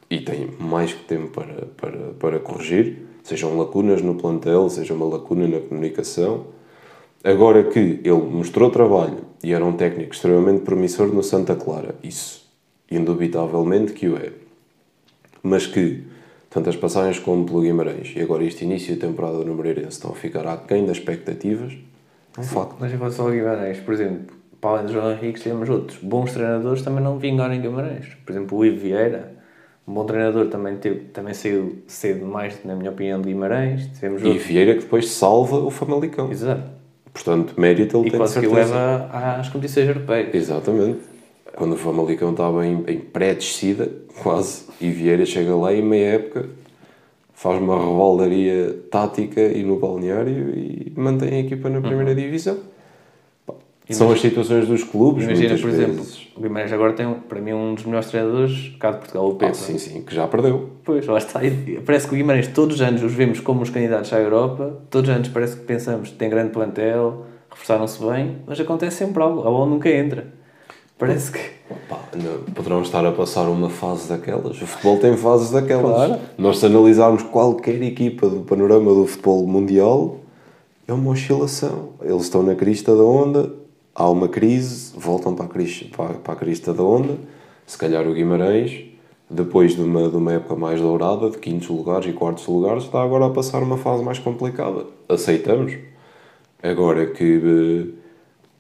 [0.10, 5.06] e tem mais que tempo para, para, para corrigir, sejam lacunas no plantel, seja uma
[5.06, 6.48] lacuna na comunicação.
[7.24, 12.46] Agora que ele mostrou trabalho e era um técnico extremamente promissor no Santa Clara, isso
[12.90, 14.32] indubitavelmente que o é,
[15.42, 16.04] mas que
[16.50, 20.16] tantas passagens como pelo Guimarães e agora este início de temporada no Moreirense estão a
[20.16, 21.74] ficar aquém das expectativas,
[22.38, 22.76] um facto.
[22.80, 26.34] Mas em relação ao Guimarães, por exemplo, para além do João Henrique, temos outros bons
[26.34, 28.08] treinadores também não vingaram em Guimarães.
[28.26, 29.36] Por exemplo, o Ivo Vieira,
[29.88, 33.88] um bom treinador, também, teve, também saiu cedo demais, na minha opinião, de Guimarães.
[33.94, 34.46] Tivemos E outros.
[34.46, 36.32] Vieira que depois salva o Famalicão.
[36.32, 36.75] Exato.
[37.16, 40.36] Portanto, mérito ele E tem quase que leva às competições europeias.
[40.36, 41.00] Exatamente.
[41.56, 43.90] Quando o Famalicão estava em, em pré-descida,
[44.22, 46.50] quase, e Vieira chega lá e, em meia época,
[47.34, 52.16] faz uma revaldaria tática e no balneário e mantém a equipa na primeira Uhum.
[52.18, 52.58] divisão.
[53.90, 56.28] São as situações dos clubes, Imagina, por exemplo, vezes.
[56.36, 59.52] o Guimarães agora tem, para mim, um dos melhores treinadores cá de Portugal, o Pepe.
[59.52, 60.70] Ah, sim, sim, que já perdeu.
[60.84, 61.44] Pois, lá está.
[61.44, 64.82] E Parece que o Guimarães, todos os anos, os vemos como os candidatos à Europa,
[64.90, 69.22] todos os anos parece que pensamos que tem grande plantel, reforçaram-se bem, mas acontece sempre
[69.22, 70.34] algo, a bola nunca entra.
[70.98, 71.40] Parece que.
[72.16, 74.62] Não- poderão estar a passar uma fase daquelas.
[74.62, 75.94] O futebol tem fases daquelas.
[75.94, 76.16] Claro.
[76.38, 80.18] Nós, se analisarmos qualquer equipa do panorama do futebol mundial,
[80.88, 81.90] é uma oscilação.
[82.02, 83.52] Eles estão na crista da onda,
[83.96, 87.18] há uma crise, voltam para a, crista, para, para a crista da onda.
[87.66, 88.84] Se calhar o Guimarães,
[89.30, 93.02] depois de uma, de uma época mais dourada, de quintos lugares e quartos lugares, está
[93.02, 94.86] agora a passar uma fase mais complicada.
[95.08, 95.74] Aceitamos.
[96.62, 97.42] Agora que.
[97.94, 98.06] eh,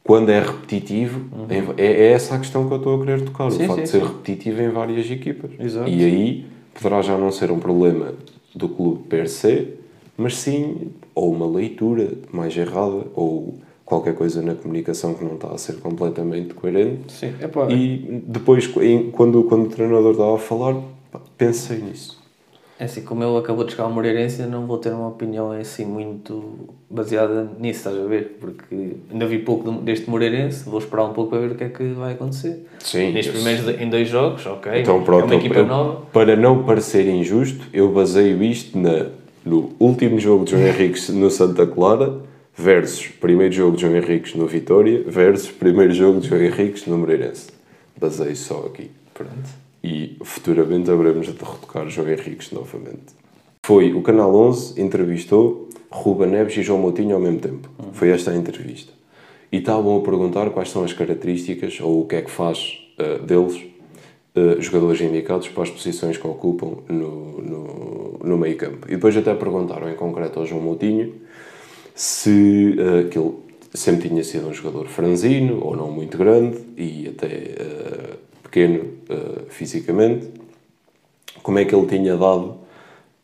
[0.05, 3.45] quando é repetitivo, é, é essa a questão que eu estou a querer tocar.
[3.45, 3.51] Uhum.
[3.51, 4.05] Sim, o facto sim, de ser sim.
[4.05, 5.51] repetitivo em várias equipas.
[5.59, 5.89] Exato.
[5.89, 6.45] E aí
[6.75, 8.13] poderá já não ser um problema
[8.53, 9.69] do clube per se,
[10.15, 15.49] mas sim ou uma leitura mais errada ou qualquer coisa na comunicação que não está
[15.49, 17.11] a ser completamente coerente.
[17.13, 17.67] Sim, é pá.
[17.69, 20.75] E depois, quando, quando o treinador estava a falar,
[21.37, 22.23] pensei nisso.
[22.77, 25.49] É assim, como ele acabou de chegar ao Moreirense, eu não vou ter uma opinião
[25.53, 28.35] assim muito baseada nisso, estás a ver?
[28.37, 31.69] Porque ainda vi pouco deste Moreirense, vou esperar um pouco para ver o que é
[31.69, 32.65] que vai acontecer.
[32.79, 34.81] Sim, Nestes eu- primeiros, em dois jogos, ok.
[34.81, 36.01] Então pronto, é uma equipa eu- nova.
[36.11, 39.05] para não parecer injusto, eu baseio isto na,
[39.45, 42.17] no último jogo de João Henriques no Santa Clara
[42.55, 46.97] versus primeiro jogo de João Henriques no Vitória versus primeiro jogo de João Henriques no
[46.97, 47.49] Moreirense.
[47.99, 48.89] Baseio só aqui.
[49.13, 49.65] Pronto.
[49.83, 53.13] E futuramente haveremos de retocar João Henriques novamente.
[53.65, 57.69] Foi o Canal 11 entrevistou Ruba Neves e João Moutinho ao mesmo tempo.
[57.93, 58.93] Foi esta a entrevista.
[59.51, 63.19] E estavam a perguntar quais são as características ou o que é que faz eh,
[63.19, 63.63] deles
[64.35, 68.85] eh, jogadores indicados para as posições que ocupam no, no, no meio campo.
[68.87, 71.13] E depois até perguntaram em concreto ao João Moutinho
[71.95, 77.07] se eh, que ele sempre tinha sido um jogador franzino ou não muito grande e
[77.07, 80.27] até eh, pequeno eh, fisicamente,
[81.41, 82.57] como é que ele tinha dado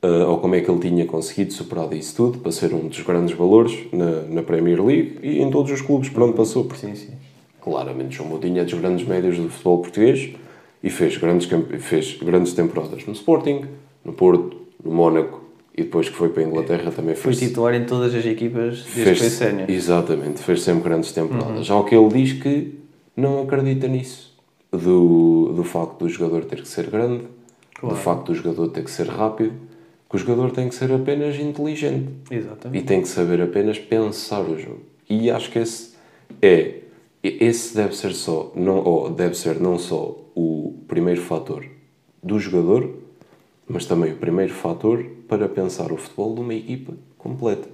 [0.01, 3.01] eh, ou como é que ele tinha conseguido superar isso tudo para ser um dos
[3.01, 6.67] grandes valores na, na Premier League e em todos os clubes por onde passou.
[6.75, 7.13] Sim, sim.
[7.61, 10.31] claramente João Moutinho é dos grandes médios do futebol português
[10.83, 11.47] e fez grandes,
[11.79, 13.65] fez grandes temporadas no Sporting,
[14.03, 15.40] no Porto, no Mónaco
[15.75, 18.83] e depois que foi para a Inglaterra também Foi fez titular em todas as equipas
[18.83, 19.69] desde que fez foi sénior.
[19.69, 21.69] Exatamente, fez sempre grandes temporadas.
[21.69, 22.75] Ao que ele diz que
[23.15, 24.31] não acredita nisso.
[24.71, 27.23] Do, do facto do jogador ter que ser grande,
[27.79, 27.95] Claro.
[27.95, 29.53] do facto do jogador ter que ser rápido,
[30.09, 32.85] que o jogador tem que ser apenas inteligente e Exatamente.
[32.85, 34.81] tem que saber apenas pensar o jogo.
[35.09, 35.91] E acho que esse
[36.41, 36.75] é
[37.23, 41.65] esse deve ser só não ou deve ser não só o primeiro fator
[42.23, 42.89] do jogador,
[43.67, 47.69] mas também o primeiro fator para pensar o futebol de uma equipa completa.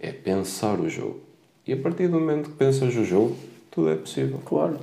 [0.00, 1.20] É pensar o jogo.
[1.64, 3.36] E a partir do momento que pensas o jogo,
[3.70, 4.40] tudo é possível.
[4.44, 4.76] Claro,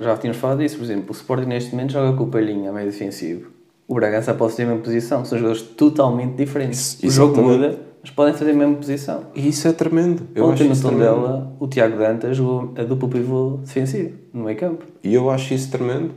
[0.00, 2.86] já tínhamos falado disso, por exemplo, o Sporting neste momento joga com o Palhinha, meio
[2.86, 3.50] defensivo.
[3.86, 6.98] O Bragança pode ter a mesma posição, são jogadores totalmente diferentes.
[7.02, 9.26] O jogo muda, mas podem fazer a mesma posição.
[9.34, 10.22] E isso é tremendo.
[10.34, 11.16] Eu acho Ontem no isso tremendo.
[11.16, 14.86] Tondela, o Tiago Dantas jogou a duplo pivô defensivo, no meio campo.
[15.04, 16.12] E eu acho isso tremendo.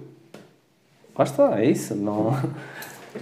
[1.18, 1.94] Lá está, é isso.
[1.94, 2.40] Não...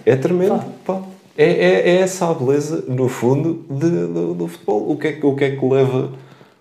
[0.05, 1.01] É tremendo, pá.
[1.41, 4.91] É, é, é essa a beleza, no fundo, de, do, do futebol.
[4.91, 6.11] O que, é, que- o que é que leva...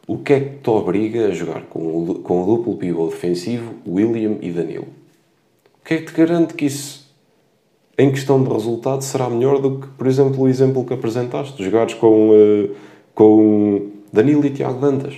[0.06, 3.74] O que é que te obriga a jogar com o, com o duplo pivô defensivo,
[3.86, 4.86] William e Danilo?
[5.82, 7.12] O que é que te garante que isso,
[7.98, 11.62] em questão de resultado, será melhor do que, por exemplo, o exemplo que apresentaste?
[11.62, 12.70] Jogares com, eh,
[13.14, 15.14] com Danilo e Tiago Dantas,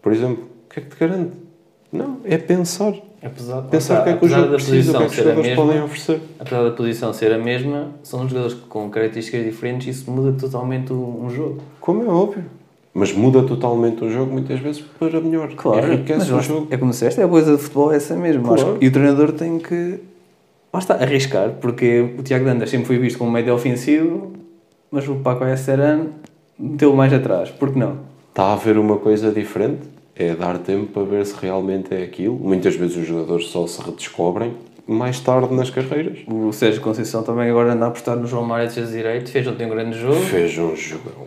[0.00, 0.42] por exemplo.
[0.66, 1.36] O que é que te garante?
[1.92, 2.94] Não, é pensar.
[3.22, 5.12] Apesar, Pensar o que é que o apesar jogo da precisa, o que é que
[5.12, 6.20] os posição ser a jogadores mesma, podem oferecer.
[6.40, 10.92] Apesar da posição ser a mesma, são jogadores com características diferentes e isso muda totalmente
[10.92, 11.60] um jogo.
[11.80, 12.44] Como é óbvio.
[12.92, 15.54] Mas muda totalmente o jogo, muitas vezes, para melhor.
[15.54, 16.66] Claro, Enriquece mas o jogo.
[16.70, 18.42] é como disseste, é a coisa de futebol é essa mesmo.
[18.42, 18.76] Claro.
[18.80, 20.00] E o treinador tem que
[20.72, 24.32] lá está, arriscar, porque o Tiago Dantas sempre foi visto como médio ofensivo,
[24.90, 26.06] mas o Paco Esseran
[26.58, 27.98] meteu mais atrás, por que não?
[28.30, 29.91] Está a haver uma coisa diferente.
[30.14, 32.34] É dar tempo para ver se realmente é aquilo.
[32.34, 34.54] Muitas vezes os jogadores só se redescobrem
[34.86, 36.18] mais tarde nas carreiras.
[36.26, 39.66] O Sérgio Conceição também agora anda a apostar no João Mário de direito, fez ontem
[39.66, 40.16] um grande jogo.
[40.20, 41.26] Fez um jogão.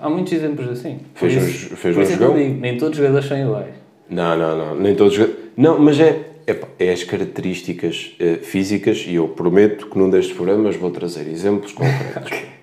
[0.00, 1.00] Há muitos exemplos assim.
[1.14, 2.36] Fez um isso- jo- fez um é jogão.
[2.36, 3.74] digo, nem todos os jogadores são iguais.
[4.08, 4.74] Não, não, não.
[4.76, 5.18] Nem todos.
[5.56, 10.36] Não, mas é, epá, é as características eh, físicas e eu prometo que num destes
[10.36, 12.30] programas vou trazer exemplos concretos.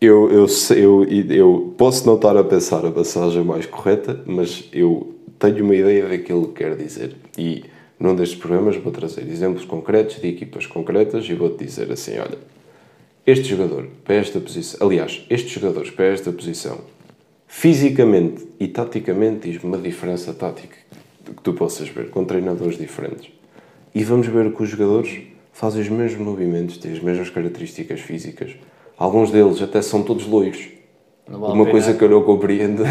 [0.00, 5.14] eu, eu, eu, eu posso não estar a pensar a passagem mais correta, mas eu
[5.38, 7.16] tenho uma ideia daquilo que quer dizer.
[7.36, 7.64] E
[7.98, 12.38] num destes programas vou trazer exemplos concretos de equipas concretas e vou-te dizer assim: olha,
[13.26, 16.78] este jogador para esta posição, aliás, estes jogadores para esta posição,
[17.46, 20.76] fisicamente e taticamente, diz-me uma diferença tática
[21.24, 23.30] que tu possas ver com treinadores diferentes.
[23.94, 28.52] E vamos ver que os jogadores fazem os mesmos movimentos, têm as mesmas características físicas.
[28.98, 30.66] Alguns deles até são todos loiros.
[31.28, 32.82] Vale Uma coisa que eu não compreendo.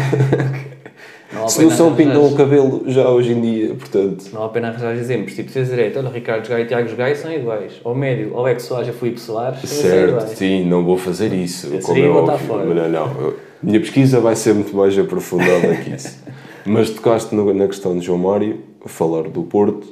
[1.32, 4.24] não vale Se não são pintam o cabelo já hoje em dia, portanto.
[4.32, 5.34] Não vale a pena arranjar exemplos.
[5.34, 7.72] Tipo, se direito, olha, Ricardo Gai e Tiago Gai são iguais.
[7.84, 11.74] Ao médio, ao Ex Soares e Filipe Soares Certo, sim, não vou fazer isso.
[11.74, 12.38] Esse como é estar óbvio.
[12.48, 12.64] fora.
[12.64, 13.20] Não, não.
[13.20, 16.16] eu- minha pesquisa vai ser muito mais aprofundada que isso.
[16.64, 19.86] Mas tocaste na questão de João Mário, falar do Porto,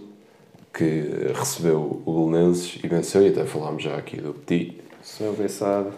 [0.72, 4.76] que recebeu o Belenenses e venceu, e até falámos já aqui do Petit.
[5.06, 5.92] Sou pensado.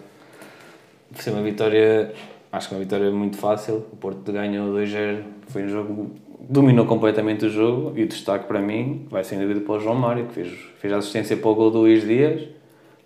[1.14, 2.12] Ser uma vitória,
[2.52, 3.86] acho que uma vitória muito fácil.
[3.90, 5.22] O Porto ganhou 2-0.
[5.48, 6.10] Foi um jogo.
[6.38, 7.98] Dominou completamente o jogo.
[7.98, 10.92] E o destaque para mim vai sem dúvida para o João Mário, que fez, fez
[10.92, 12.48] assistência para o gol do Luís Dias.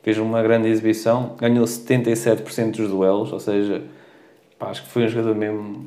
[0.03, 1.37] Fez uma grande exibição.
[1.39, 3.33] Ganhou 77% dos duelos.
[3.33, 3.85] Ou seja,
[4.59, 5.87] pá, acho que foi um jogador mesmo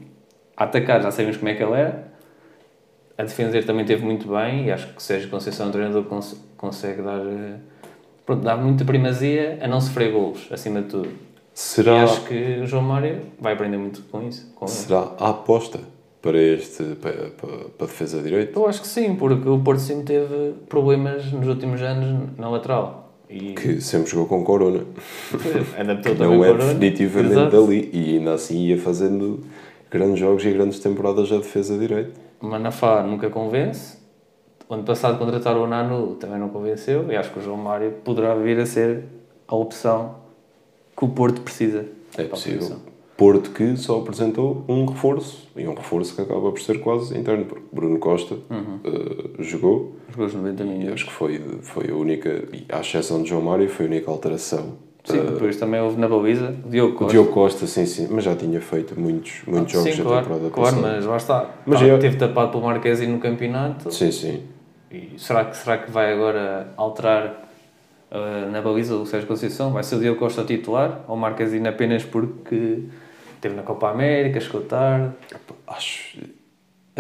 [0.56, 1.04] a atacar.
[1.04, 2.08] Já sabemos como é que ele era.
[3.18, 4.68] A defender também teve muito bem.
[4.68, 7.20] E acho que Sérgio Conceição, o treinador, cons consegue dar.
[8.26, 11.08] Pronto, dá muita primazia a não sofrer golos, acima de tudo.
[11.10, 11.12] E
[11.54, 14.52] Será, acho que o João Mário vai aprender muito com isso.
[14.56, 14.74] Com ele.
[14.74, 15.80] será a aposta
[16.22, 18.58] para, este, para, para, para a defesa direita?
[18.60, 23.14] Eu acho que sim, porque o Porto sempre teve problemas nos últimos anos na lateral.
[23.30, 24.82] E Que sempre jogou com Corona.
[25.78, 26.74] adaptou também Não é Corona.
[26.74, 27.62] definitivamente Exato.
[27.62, 27.90] dali.
[27.94, 29.42] E ainda assim ia fazendo
[29.90, 32.12] grandes jogos e grandes temporadas a defesa direita.
[32.42, 33.98] O Manafá nunca convence.
[34.68, 37.12] O ano passado contrataram o Nanu também não convenceu.
[37.12, 39.04] E acho que o João Mário poderá vir a ser
[39.48, 40.16] a opção
[40.98, 41.86] que o Porto precisa.
[42.18, 42.78] É a possível.
[43.18, 47.46] Porto que só apresentou um reforço, e um reforço que acaba por ser quase interno,
[47.46, 48.80] porque Bruno Costa Uhum.
[48.84, 50.94] eh, jogou, Jogou os 90 e minutos.
[50.94, 54.74] acho que foi, foi a única, à exceção de João Mário, foi a única alteração.
[55.06, 57.12] Sim, Eh, depois também houve na baliza o Diogo Costa.
[57.14, 60.50] Diogo Costa, sim, sim, mas já tinha feito muitos, muitos jogos Sim, da claro, temporada
[60.50, 60.94] claro, passada.
[60.96, 61.50] mas lá está.
[61.66, 63.92] Mas Tá, eu- Teve tapado pelo Marquesi no campeonato.
[63.94, 64.44] Sim, sim.
[64.96, 67.50] E será que, será que vai agora alterar
[68.12, 69.74] uh, na baliza o Sérgio Conceição?
[69.74, 72.84] Vai ser o Diogo Costa titular ou o Marquezine apenas porque
[73.36, 75.14] esteve na Copa América, chegou tarde?
[75.68, 76.20] Acho,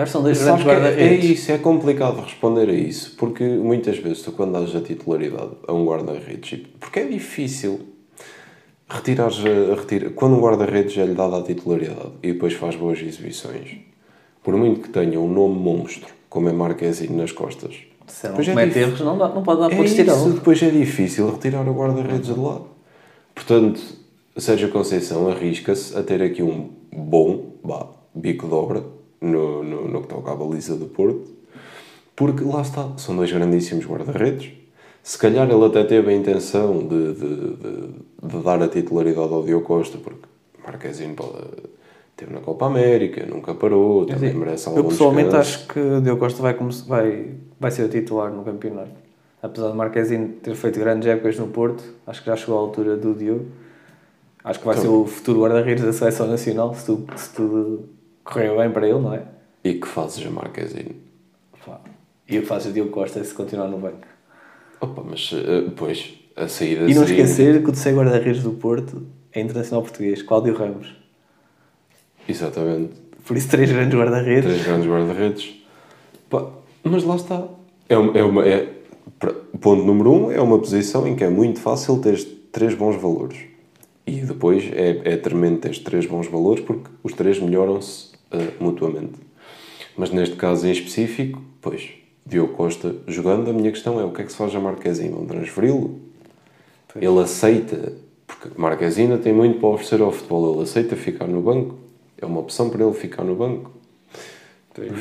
[0.07, 1.29] são dois grandes é, é guarda-redes.
[1.29, 5.73] isso, é complicado responder a isso, porque muitas vezes tu quando dás a titularidade a
[5.73, 7.93] um guarda-redes, porque é difícil
[8.89, 12.99] retirares a, retira, quando um guarda-redes é lhe dado a titularidade e depois faz boas
[13.01, 13.77] exibições,
[14.43, 17.75] por muito que tenha um nome monstro, como é Marquezine nas costas,
[18.07, 18.87] Se não Depois é comete difícil.
[18.89, 20.33] erros, não, dá, não pode dar é para isso, tirá-lo.
[20.33, 22.65] depois é difícil retirar o guarda-redes de lado.
[23.33, 23.81] Portanto,
[24.37, 28.83] Sérgio Conceição arrisca-se a ter aqui um bom vá, bico de obra
[29.21, 31.31] no, no, no que toca à baliza do Porto,
[32.17, 34.51] porque lá está, são dois grandíssimos guarda-redes.
[35.01, 37.87] Se calhar ele até teve a intenção de, de, de,
[38.23, 40.27] de dar a titularidade ao Diogo Costa, porque
[40.65, 41.31] Marquezine pode,
[42.15, 45.49] Teve na Copa América, nunca parou, também merece algum Eu pessoalmente descanso.
[45.57, 46.53] acho que o Diogo Costa vai,
[46.87, 48.91] vai, vai ser o titular no campeonato.
[49.43, 52.95] Apesar de Marquezine ter feito grandes épocas no Porto, acho que já chegou à altura
[52.95, 53.45] do Diogo.
[54.43, 57.89] Acho que vai Então- ser o futuro guarda-redes da seleção nacional, se tudo, se tudo
[58.23, 59.23] correr bem para ele, não é?
[59.63, 60.95] E que fazes a Marquezine?
[62.27, 64.07] E o que faz o Diogo Costa se continuar no banco.
[64.81, 69.03] Opa, mas, eh, pois, a saída E não esquecer que o terceiro guarda-redes do Porto
[69.33, 70.95] é internacional português, Cláudio Ramos.
[72.27, 72.93] Exatamente.
[73.25, 74.45] Por isso, três grandes guarda-redes.
[74.45, 75.55] Três grandes guarda-redes.
[76.83, 77.47] Mas lá está.
[77.89, 78.69] É uma, é uma, é,
[79.59, 83.39] ponto número um, é uma posição em que é muito fácil ter três bons valores.
[84.05, 89.15] E depois é, é tremendo ter três bons valores porque os três melhoram-se eh, mutuamente.
[89.97, 91.89] Mas neste caso em específico, pois,
[92.23, 95.09] Diogo Costa jogando, a minha questão é o que é que se faz a Marquezine?
[95.09, 95.99] Vão transferi-lo?
[96.95, 97.93] Ele aceita,
[98.27, 101.75] porque Marquezine tem muito para oferecer ao futebol, ele aceita ficar no banco.
[102.21, 103.71] É uma opção para ele ficar no banco.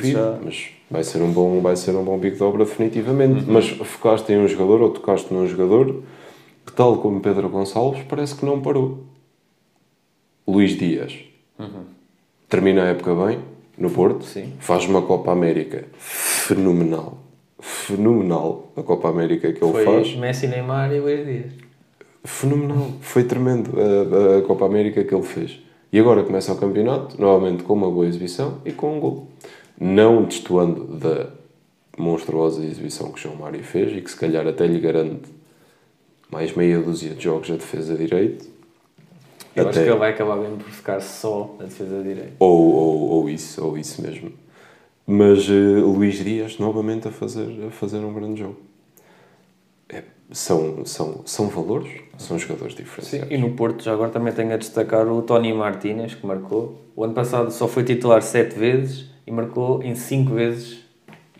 [0.03, 3.43] Já- mas vai ser um bom, vai ser um bom bico de obra definitivamente.
[3.45, 6.01] Mas focaste em um jogador ou tocaste num jogador
[6.65, 9.03] que, tal como Pedro Gonçalves, parece que não parou.
[10.47, 11.17] Luís Dias
[12.47, 13.39] termina a época bem
[13.77, 14.53] no Porto, Sim.
[14.59, 17.17] faz uma Copa América fenomenal.
[17.59, 20.15] Fenomenal a Copa América que ele Foi faz.
[20.15, 21.51] Messi, Neymar e Luís Dias.
[22.23, 22.91] Fenomenal.
[23.01, 25.59] Foi tremendo a, a Copa América que ele fez.
[25.91, 29.27] E agora começa o campeonato, novamente com uma boa exibição e com um gol.
[29.79, 31.27] Não destoando da
[31.97, 35.29] monstruosa exibição que o João Mário fez e que se calhar até lhe garante
[36.29, 38.45] mais meia dúzia de jogos a defesa direito.
[39.55, 42.33] Eu acho Até- que ele vai acabar mesmo por ficar só na defesa direita.
[42.39, 44.31] Ou, ou, ou isso, ou isso mesmo.
[45.07, 48.57] Mas eh, Luís Dias novamente a fazer, a fazer um grande jogo.
[50.29, 53.31] É, são, são, são valores, são jogadores Sim, diferenciados.
[53.31, 56.81] e no Porto já agora também tenho a destacar o Tony Martínez, que marcou.
[56.95, 60.79] O ano passado só foi titular 7 vezes e marcou em 5 vezes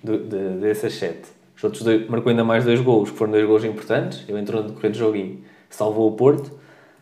[0.03, 1.19] de, de- dessas 7.
[1.57, 4.23] Os outros dois, marcou ainda mais dois golos, que foram dois golos importantes.
[4.27, 6.51] Ele entrou no decorrer do joguinho, salvou o Porto.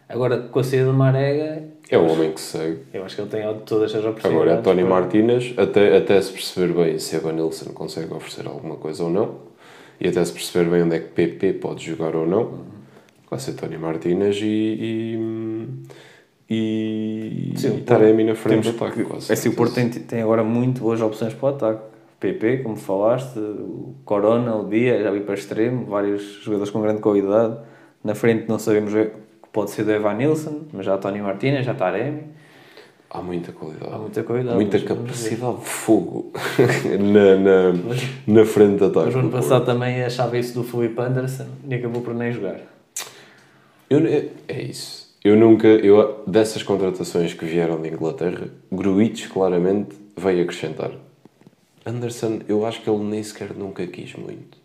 [0.08, 2.80] Agora, com a saída de Marega, É o homem que segue.
[2.94, 4.42] eu acho que ele tem todas as oportunidades.
[4.48, 9.04] Agora, Tony para- Martínez, até, até se perceber bem se Evanilson consegue oferecer alguma coisa
[9.04, 9.36] ou não,
[10.04, 12.66] e até se perceber bem onde é que PP pode jogar ou não,
[13.30, 15.18] vai ser Tony Martínez e.
[16.50, 17.54] e.
[17.54, 19.06] e, Sim, Taremi na frente do ataque.
[19.06, 21.94] quase É assim, o Porto tem, tem agora muito boas opções para o ataque.
[22.20, 27.00] PP, como falaste, o Corona, o Dia, já vi para extremo, vários jogadores com grande
[27.02, 27.58] qualidade.
[28.04, 28.94] Na frente não sabemos
[29.54, 32.24] pode ser do Evan Nilsson, mas já Tony Martínez, já Taremi.
[33.14, 33.94] Há muita qualidade.
[33.94, 36.32] Há muita qualidade, Muita mas capacidade de fogo
[37.00, 37.74] na, na,
[38.26, 39.06] na frente de ataque.
[39.06, 42.32] Mas o ano do passado também achava isso do Felipe Anderson e acabou por nem
[42.32, 42.60] jogar.
[43.88, 45.14] Eu, é, isso.
[45.24, 50.92] Eu nunca, eu, dessas contratações que vieram de Inglaterra, Gruitch claramente veio acrescentar.
[51.86, 54.58] Anderson, eu acho que ele nem sequer nunca quis muito.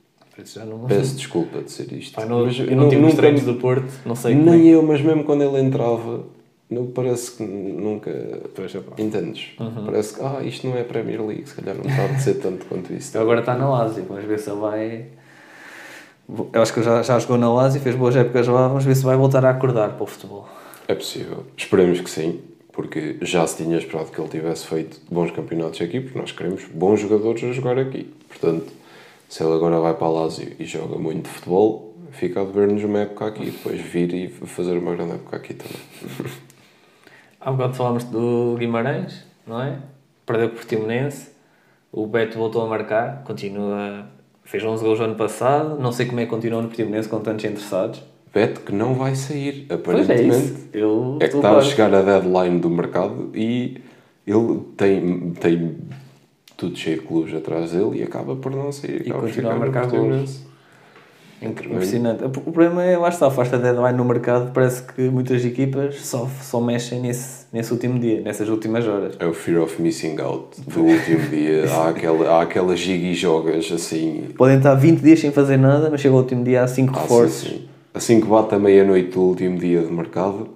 [0.65, 0.87] Não...
[0.87, 2.15] Peço desculpa de dizer isto.
[2.15, 4.53] Pá, não, mas eu não tive os nunca- treinos do Porto, não sei como é
[4.53, 6.25] Nem eu, mas mesmo quando ele entrava,
[6.71, 8.11] não parece que nunca.
[8.11, 9.03] É.
[9.03, 9.53] Entendes?
[9.59, 9.87] Uhum.
[9.87, 12.67] Parece que ah, isto não é Premier League, se calhar não está a ser tanto
[12.67, 13.17] quanto isso.
[13.17, 15.07] Ele agora está na Lazio, vamos ver se ele vai.
[16.53, 19.03] Eu acho que já, já jogou na Lazio, fez boas épocas lá, vamos ver se
[19.03, 20.47] vai voltar a acordar para o futebol.
[20.87, 21.45] É possível.
[21.57, 26.01] Esperemos que sim, porque já se tinha esperado que ele tivesse feito bons campeonatos aqui,
[26.01, 28.13] porque nós queremos bons jogadores a jogar aqui.
[28.29, 28.71] Portanto,
[29.27, 33.01] se ele agora vai para a Lazio e joga muito futebol, fica a dever-nos uma
[33.01, 35.81] época aqui, depois vir e fazer uma grande época aqui também.
[37.41, 39.79] Há bocado falámos do Guimarães, não é?
[40.27, 41.31] Perdeu com o Portimonense,
[41.93, 44.07] o Beto voltou a marcar, continua.
[44.45, 47.21] fez 11 gols no ano passado, não sei como é que continua no Portimonense com
[47.21, 48.03] tantos interessados.
[48.33, 50.37] Beto que não vai sair, é aparentemente.
[50.37, 50.69] isso.
[50.73, 53.81] Eu É que está a chegar a deadline do mercado e
[54.27, 55.79] ele tem, tem
[56.57, 59.07] tudo cheio de clubes atrás dele e acaba por não sair.
[59.07, 60.27] E continua a ficar no
[61.41, 62.25] Impressionante.
[62.25, 66.29] O problema é, lá está, faz a deadline no mercado, parece que muitas equipas só,
[66.43, 69.15] só mexem nesse, nesse último dia, nessas últimas horas.
[69.21, 71.65] É o fear of missing out do último dia.
[71.71, 74.25] Há, aquela, há aquelas gigas assim.
[74.37, 77.03] Podem estar 20 dias sem fazer nada, mas chega o último dia há 5 Ah,
[77.03, 77.41] reforços.
[77.49, 77.69] sim, sim.
[77.95, 80.49] Assim que bate a meia-noite do último dia de mercado,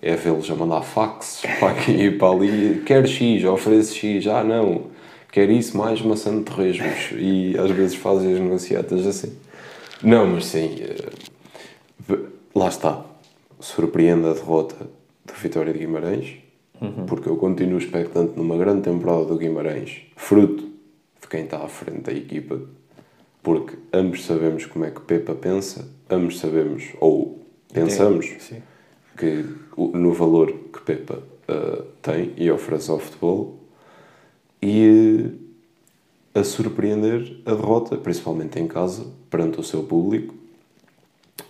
[0.00, 2.82] é vê-los a mandar fax para aqui e para ali.
[2.86, 4.26] Quer X, oferece X.
[4.26, 4.82] Ah, não.
[5.30, 7.10] Quer isso mais maçã de torresmos.
[7.16, 9.32] E às vezes fazem as negociatas assim.
[10.02, 10.76] Não, mas sim.
[10.80, 12.18] eh,
[12.54, 13.04] Lá está.
[13.60, 14.88] Surpreende a derrota
[15.24, 16.36] do Vitória de Guimarães.
[17.06, 20.02] Porque eu continuo expectante numa grande temporada do Guimarães.
[20.16, 20.64] Fruto
[21.20, 22.60] de quem está à frente da equipa
[23.42, 28.26] porque ambos sabemos como é que Pepa pensa, ambos sabemos, ou pensamos,
[29.16, 29.44] que
[29.76, 33.58] no valor que Pepa uh, tem e oferece ao futebol
[34.62, 35.32] e
[36.34, 40.34] a surpreender a derrota, principalmente em casa, perante o seu público.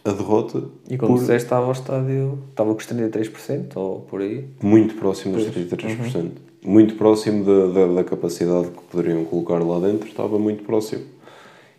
[0.05, 4.21] A derrota E como por- disseste, estava ao estádio, estava com os 33% ou por
[4.21, 4.45] aí.
[4.63, 5.55] muito próximo dos Pois.
[5.69, 6.31] 33%.
[6.65, 11.05] Muito próximo da, da, da capacidade que poderiam colocar lá dentro, estava muito próximo.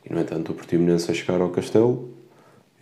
[0.05, 2.09] E, no entanto, o Portimonense a chegar ao Castelo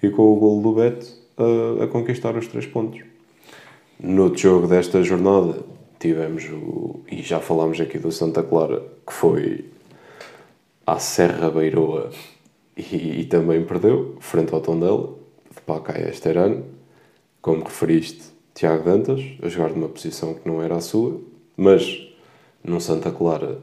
[0.01, 1.05] e com o golo do Beto
[1.38, 3.01] a, a conquistar os três pontos.
[3.99, 5.59] No outro jogo desta jornada
[5.99, 7.01] tivemos o.
[7.11, 9.65] E já falámos aqui do Santa Clara, que foi
[10.91, 12.09] à Serra Beiroa
[12.75, 15.15] e, e também perdeu, frente ao Tondela,
[15.49, 16.65] de Pacaia este ano.
[17.41, 21.21] Como referiste, Tiago Dantas, a jogar numa posição que não era a sua,
[21.55, 22.13] mas
[22.61, 23.59] num Santa Clara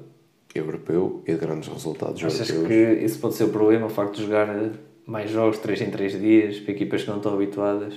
[0.54, 2.98] europeu e de grandes resultados Achas europeus.
[2.98, 4.48] que isso pode ser o problema, o facto de jogar
[5.06, 7.92] mais jogos, 3 em 3 dias, para equipas que não estão habituadas?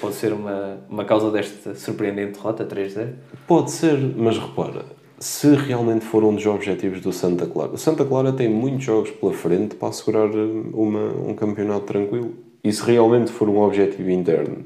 [0.00, 3.14] Pode ser uma, uma causa desta surpreendente derrota 3-0?
[3.48, 4.84] Pode ser, mas repara,
[5.18, 9.10] se realmente for um dos objetivos do Santa Clara, o Santa Clara tem muitos jogos
[9.10, 12.34] pela frente para assegurar eh, uma, um campeonato tranquilo.
[12.62, 14.64] E se realmente for um objetivo interno,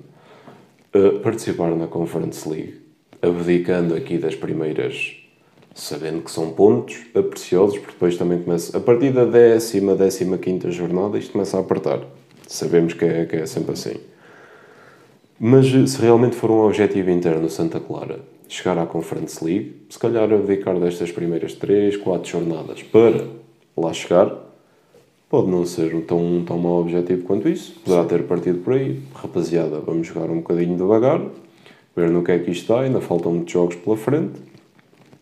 [0.92, 2.80] eh, participar na Conference League,
[3.22, 5.16] abdicando aqui das primeiras,
[5.72, 10.70] sabendo que são pontos preciosos, porque depois também começa, a partir da décima, décima quinta
[10.70, 12.00] jornada, isto começa a apertar.
[12.48, 13.94] Sabemos que é, que é sempre assim.
[15.38, 18.18] Mas eh, se realmente for um objetivo interno Santa Clara
[18.50, 23.26] chegar à Conference League, se calhar abdicar destas primeiras 3, 4 jornadas para
[23.76, 24.36] lá chegar,
[25.28, 27.78] pode não ser um tão, tão mau objetivo quanto isso.
[27.84, 29.00] Poderá ter partido por aí.
[29.14, 31.22] Rapaziada, vamos jogar um bocadinho devagar,
[31.94, 34.40] ver no que é que isto está, ainda faltam muitos jogos pela frente.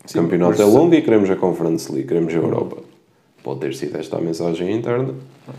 [0.09, 2.88] O campeonato é longo e queremos a Conference League, queremos a Europa.
[3.49, 5.14] Pode ter sido esta a mensagem interna.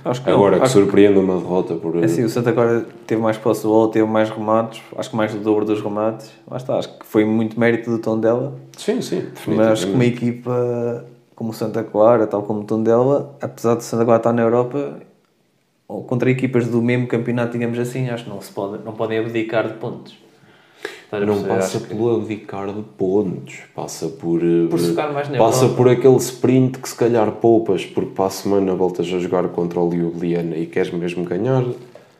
[0.06, 0.64] Acho que Agora não.
[0.64, 1.98] que surpreende uma derrota por.
[1.98, 5.16] É assim, o Santa Clara teve mais posse de bola, teve mais remates, acho que
[5.16, 6.32] mais do dobro dos remates.
[6.48, 10.06] Lá está, acho que foi muito mérito do Tondela, Sim, sim, mas acho que uma
[10.06, 11.04] equipa
[11.36, 14.44] como o Santa Clara, tal como o Tondela, apesar de o Santa Clara estar na
[14.44, 15.00] Europa,
[15.88, 19.18] ou contra equipas do mesmo campeonato, digamos assim, acho que não, se pode, não podem
[19.18, 20.16] abdicar de pontos.
[21.12, 21.48] Não perceber?
[21.56, 24.42] passa que- pelo abdicar de pontos, passa por.
[24.44, 24.80] eh, Por
[25.38, 25.76] Passa Europa.
[25.76, 29.80] por aquele sprint que se calhar poupas, porque para a semana voltas a jogar contra
[29.80, 31.64] o Ljubljana e queres mesmo ganhar.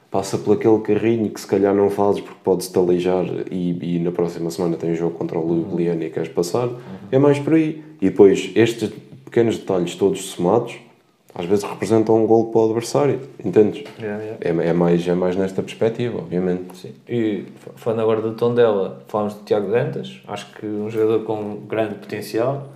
[0.10, 4.12] Passa por aquele carrinho que se calhar não fazes porque podes-te aleijar e, e na
[4.12, 6.68] próxima semana tens jogo contra o Ljubljana e queres passar.
[7.12, 7.84] É mais por aí.
[8.02, 8.90] E depois, estes
[9.24, 10.78] pequenos detalhes todos somados,
[11.40, 13.22] às vezes representam um gol para o adversário.
[13.44, 13.86] Entendes?
[13.98, 14.38] Yeah, yeah.
[14.42, 16.78] É, é, mais, é mais nesta perspectiva, obviamente.
[16.78, 16.94] Sim.
[17.08, 21.96] E falando agora do Tondela, falámos do Tiago Dantas, acho que um jogador com grande
[21.96, 22.74] potencial.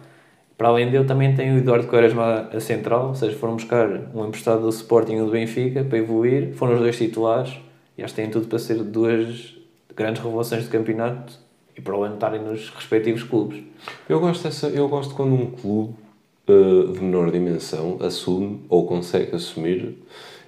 [0.57, 4.25] Para além dele, também tem o Eduardo Quaresma a central, ou seja, foram buscar um
[4.25, 6.53] emprestado do Sporting e um do Benfica para evoluir.
[6.53, 7.53] Foram os dois titulares
[7.97, 9.57] e acho que têm tudo para ser duas
[9.93, 11.37] grandes revelações do campeonato
[11.77, 13.61] e para o ano estarem nos respectivos clubes.
[14.07, 15.95] Eu gosto, dessa, eu gosto quando um clube
[16.45, 19.97] de menor dimensão assume ou consegue assumir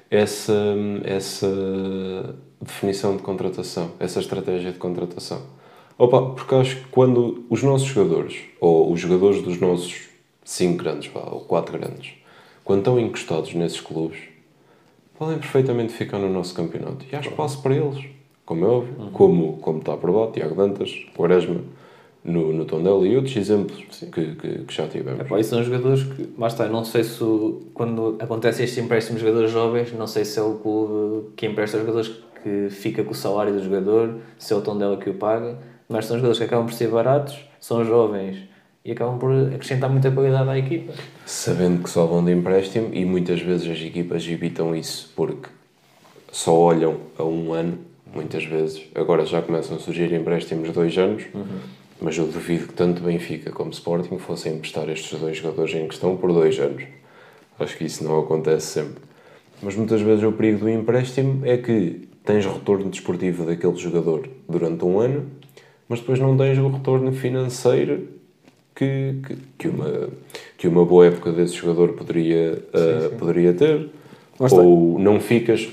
[0.09, 5.41] essa, essa definição de contratação, essa estratégia de contratação.
[5.97, 10.09] Opa, porque acho que quando os nossos jogadores, ou os jogadores dos nossos
[10.43, 12.13] cinco grandes, vá, ou quatro grandes,
[12.63, 14.19] quando estão encostados nesses clubes,
[15.17, 17.05] podem perfeitamente ficar no nosso campeonato.
[17.09, 18.03] E há espaço para eles,
[18.45, 19.11] como é óbvio.
[19.13, 21.61] Como, como está aprovado, Tiago Dantas, Quaresma,
[22.26, 25.21] no, no Tondela e outros exemplos que, que, que já tivemos.
[25.21, 27.23] Epá, e são jogadores que, lá está, não sei se
[27.73, 31.78] quando acontece este empréstimo de jogadores jovens, não sei se é o clube que empresta
[31.78, 32.11] os jogadores
[32.43, 35.57] que fica com o salário do jogador, se é o Tondela que o paga,
[35.88, 38.38] mas são jogadores que acabam por ser baratos, são jovens
[38.84, 40.93] e acabam por acrescentar muita qualidade à equipa.
[41.26, 45.49] Sabendo que só vão de empréstimo e muitas vezes as equipas evitam isso porque
[46.32, 47.80] só olham a um ano,
[48.13, 48.84] muitas vezes.
[48.93, 51.23] Agora já começam a surgir empréstimos de dois anos,
[52.05, 56.15] mas eu duvido que tanto Benfica como Sporting fossem emprestar estes dois jogadores em questão
[56.15, 56.83] por dois anos.
[57.59, 59.01] Acho que isso não acontece sempre.
[59.59, 64.85] Mas muitas vezes o perigo do empréstimo é que tens retorno desportivo daquele jogador durante
[64.85, 65.25] um ano,
[65.89, 68.07] mas depois não tens o retorno financeiro
[68.75, 70.09] que, que, que uma,
[70.59, 73.89] que uma boa época desse jogador poderia, uh, poderia ter.
[74.37, 75.69] Ou não ficas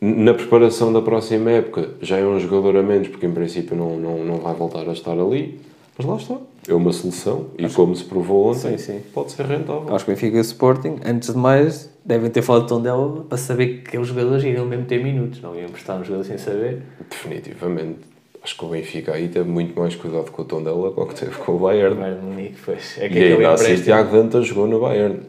[0.00, 3.96] na preparação da próxima época, já é um jogador a menos, porque em princípio não,
[3.96, 5.60] não, não vai voltar a estar ali.
[5.98, 6.36] Mas lá está.
[6.68, 9.00] É uma solução e como se provou ontem, Sim, sim.
[9.14, 9.94] pode ser rentável.
[9.94, 13.24] Acho que o Benfica e o Sporting, antes de mais, devem ter falado de Tondela
[13.26, 16.36] para saber que aqueles jogadores iriam mesmo ter minutos, não iam emprestar um jogador sem
[16.36, 16.82] saber.
[17.08, 18.00] Definitivamente.
[18.42, 21.34] Acho que o Benfica aí teve muito mais cuidado com o Tondela do que teve
[21.36, 21.96] com o Bayern.
[21.96, 22.96] Bayern de Munique, pois.
[22.98, 25.20] É que E ainda assim, Tiago Dantas jogou no Bayern.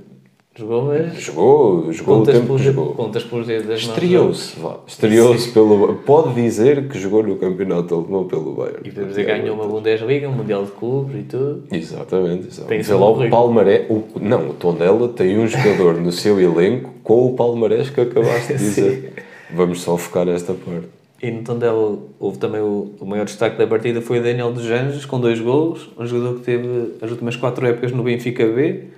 [0.57, 1.13] Jogou, mas.
[1.21, 2.93] Jogou, jogou o tempo que jogou.
[2.95, 3.95] contas pelos dedos das mãos.
[3.95, 4.77] Estreou-se, vá.
[4.87, 5.95] Estreou-se pelo.
[5.97, 8.79] Pode dizer que jogou no campeonato alemão pelo Bayern.
[8.83, 11.63] E podemos dizer que ganhou uma Bundesliga, um Mundial de Clubes e tudo.
[11.71, 12.87] Exatamente, exatamente.
[12.87, 13.29] Tem lá o.
[13.29, 13.85] Palmarés.
[13.87, 18.53] O, não, o Tondela tem um jogador no seu elenco com o Palmarés que acabaste
[18.53, 19.13] de dizer.
[19.53, 20.87] Vamos só focar esta parte.
[21.21, 24.69] E no Tondela houve também o, o maior destaque da partida foi o Daniel dos
[24.69, 25.89] Anjos, com dois golos.
[25.97, 28.96] Um jogador que teve as últimas quatro épocas no Benfica B.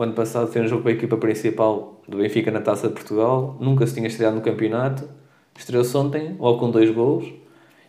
[0.00, 2.94] O ano passado fez um jogo para a equipa principal do Benfica na Taça de
[2.94, 3.58] Portugal.
[3.60, 5.06] Nunca se tinha estreado no campeonato.
[5.54, 7.30] Estreou-se ontem, logo com dois golos.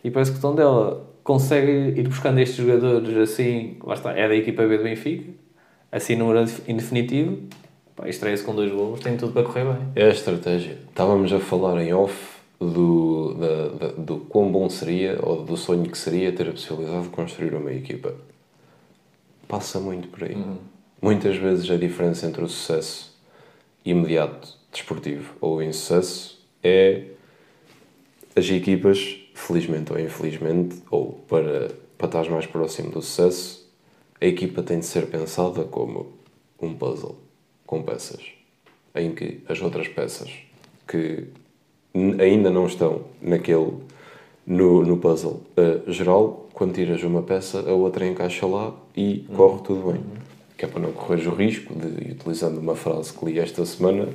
[0.03, 4.35] E parece que o Tondela consegue ir buscando estes jogadores assim, lá está, é da
[4.35, 5.31] equipa B do Benfica,
[5.89, 7.43] assim número indefinitivo.
[7.95, 9.77] Pá, estreia-se com dois golos, tem tudo para correr bem.
[9.95, 10.79] É a estratégia.
[10.89, 12.13] Estávamos a falar em off
[12.59, 17.03] do, da, da- do quão bom seria, ou do sonho que seria ter a possibilidade
[17.03, 18.13] de construir uma equipa.
[19.47, 20.35] Passa muito por aí.
[21.01, 23.19] Muitas vezes a diferença entre o sucesso
[23.83, 27.05] imediato desportivo ou o insucesso é
[28.35, 33.67] as equipas, felizmente ou infelizmente, ou para, para estar mais próximo do sucesso,
[34.21, 36.13] a equipa tem de ser pensada como
[36.61, 37.17] um puzzle
[37.65, 38.21] com peças,
[38.93, 40.31] em que as outras peças
[40.87, 41.25] que
[42.19, 43.73] ainda não estão naquele
[44.45, 49.63] no, no puzzle uh, geral, quando tiras uma peça, a outra encaixa lá e corre
[49.63, 50.20] tudo bem.
[50.61, 54.07] Que é para não correres o risco de, utilizando uma frase que li esta semana,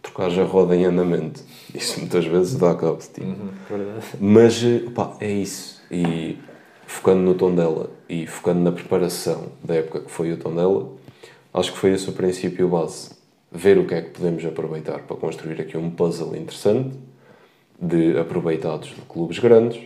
[0.00, 1.42] trocares a roda em andamento.
[1.74, 3.36] Isso muitas vezes dá cabo de ti.
[3.68, 4.06] Verdade.
[4.20, 4.62] Mas,
[4.94, 5.82] pá, é isso.
[5.90, 6.38] E
[6.86, 10.88] focando no tom dela e focando na preparação da época que foi o tom dela,
[11.52, 13.10] acho que foi esse o princípio base.
[13.50, 16.94] Ver o que é que podemos aproveitar para construir aqui um puzzle interessante
[17.76, 19.82] de aproveitados de clubes grandes,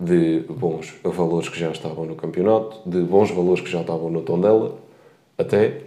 [0.00, 4.22] de bons valores que já estavam no campeonato, de bons valores que já estavam no
[4.22, 4.86] tom dela,
[5.38, 5.82] até.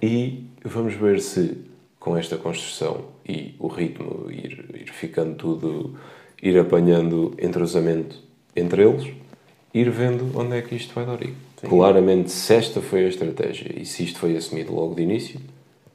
[0.00, 1.58] E vamos ver se
[1.98, 5.94] com esta construção e o ritmo ir, ir ficando tudo,
[6.42, 8.16] ir apanhando entrosamento
[8.54, 9.08] entre eles,
[9.74, 11.22] ir vendo onde é que isto vai dar.
[11.22, 11.34] E
[11.68, 15.40] claramente, se esta foi a estratégia e se isto foi assumido logo de início,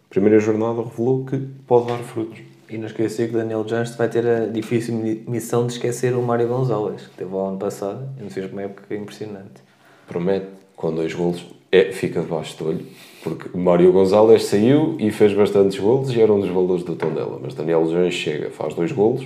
[0.06, 2.40] a primeira jornada revelou que pode dar frutos.
[2.70, 6.22] E não esquecer que Daniel Jones vai ter a difícil mi- missão de esquecer o
[6.22, 9.62] Mário Gonzalez, que teve o ano passado e nos fez uma época impressionante.
[10.08, 12.86] promete, com dois golos, é, fica debaixo do olho,
[13.24, 17.40] porque Mário Gonzalez saiu e fez bastantes golos e era um dos valores do Tondela,
[17.42, 19.26] mas Daniel Jones chega, faz dois golos,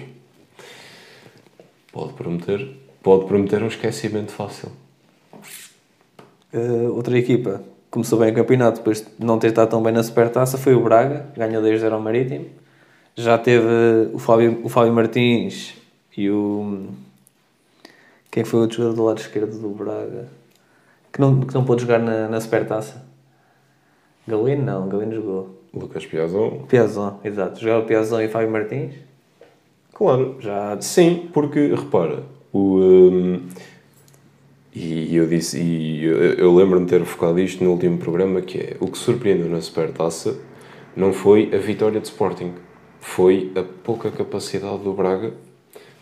[1.92, 2.66] pode prometer,
[3.04, 4.72] pode prometer um esquecimento fácil.
[6.54, 10.02] Uh, outra equipa começou bem o campeonato depois de não ter estado tão bem na
[10.02, 12.46] Supertaça foi o Braga, ganhou 2-0 ao Marítimo.
[13.14, 13.68] Já teve
[14.14, 15.74] o Fábio, o Fábio Martins
[16.16, 16.88] e o.
[18.32, 20.37] Quem foi o outro jogador do lado esquerdo do Braga?
[21.18, 23.04] Que não, que não pôde jogar na, na Supertaça?
[24.28, 24.64] Galeno?
[24.64, 25.64] Não, Galeno jogou.
[25.74, 27.60] Lucas Piazon, Piazon, exato.
[27.60, 28.94] Jogava Piazon e Fábio Martins.
[29.92, 32.22] claro, Já Sim, porque repara,
[32.54, 33.42] o, hum,
[34.76, 38.60] e eu disse, e eu, eu lembro-me de ter focado isto no último programa, que
[38.60, 40.38] é o que surpreendeu na Supertaça
[40.96, 42.54] não foi a vitória de Sporting,
[43.00, 45.34] foi a pouca capacidade do Braga,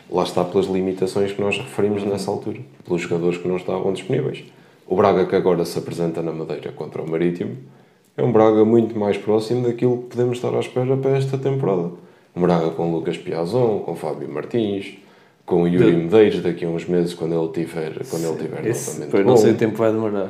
[0.09, 4.43] lá está pelas limitações que nós referimos nessa altura, pelos jogadores que não estavam disponíveis.
[4.87, 7.57] O Braga que agora se apresenta na Madeira contra o Marítimo
[8.17, 11.89] é um Braga muito mais próximo daquilo que podemos estar à espera para esta temporada.
[12.35, 14.97] Um Braga com Lucas Piazon, com Fábio Martins,
[15.45, 18.89] com o Yuri Medeiros daqui a uns meses quando ele tiver, quando ele tiver esse,
[18.91, 20.29] novamente pois não sei o tempo vai demorar.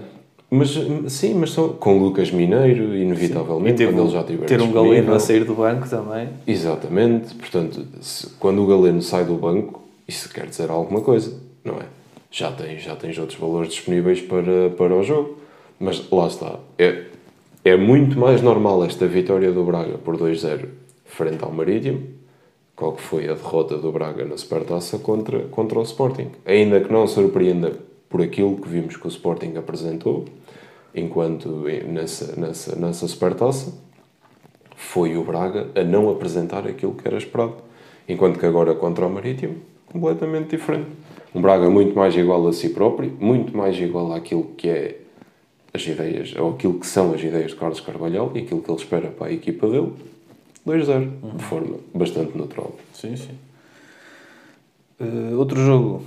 [0.49, 0.70] Mas
[1.10, 4.72] sim, mas são com Lucas Mineiro, inevitavelmente, quando ele já tiver ter um.
[4.72, 6.30] Galeno a sair do banco também.
[6.45, 11.34] Exatamente, portanto, se- quando o Galeno sai do banco, isso quer dizer alguma coisa,
[11.64, 11.86] não é?
[12.38, 15.38] Já tens, já tens outros valores disponíveis para, para o jogo,
[15.79, 16.59] mas lá está.
[16.77, 17.05] É,
[17.63, 20.67] é muito mais normal esta vitória do Braga por 2-0
[21.05, 22.09] frente ao Marítimo,
[22.75, 26.31] qual que foi a derrota do Braga na Supertaça contra, contra o Sporting.
[26.45, 27.71] Ainda que não surpreenda
[28.09, 30.25] por aquilo que vimos que o Sporting apresentou,
[30.93, 31.47] enquanto
[31.88, 33.73] nessa, nessa, nessa Supertaça,
[34.75, 37.55] foi o Braga a não apresentar aquilo que era esperado.
[38.09, 39.61] Enquanto que agora contra o Marítimo,
[39.96, 40.89] completamente diferente.
[41.34, 44.98] Um Braga muito mais igual a si próprio, muito mais igual àquilo que é
[45.74, 48.78] as ideias, ou aquilo que são as ideias de Carlos Carvalhal e aquilo que ele
[48.78, 49.91] espera para a equipa dele.
[50.66, 52.76] 2-0, de forma bastante natural.
[52.93, 53.38] Sim, sim.
[55.00, 56.02] Uh, outro jogo,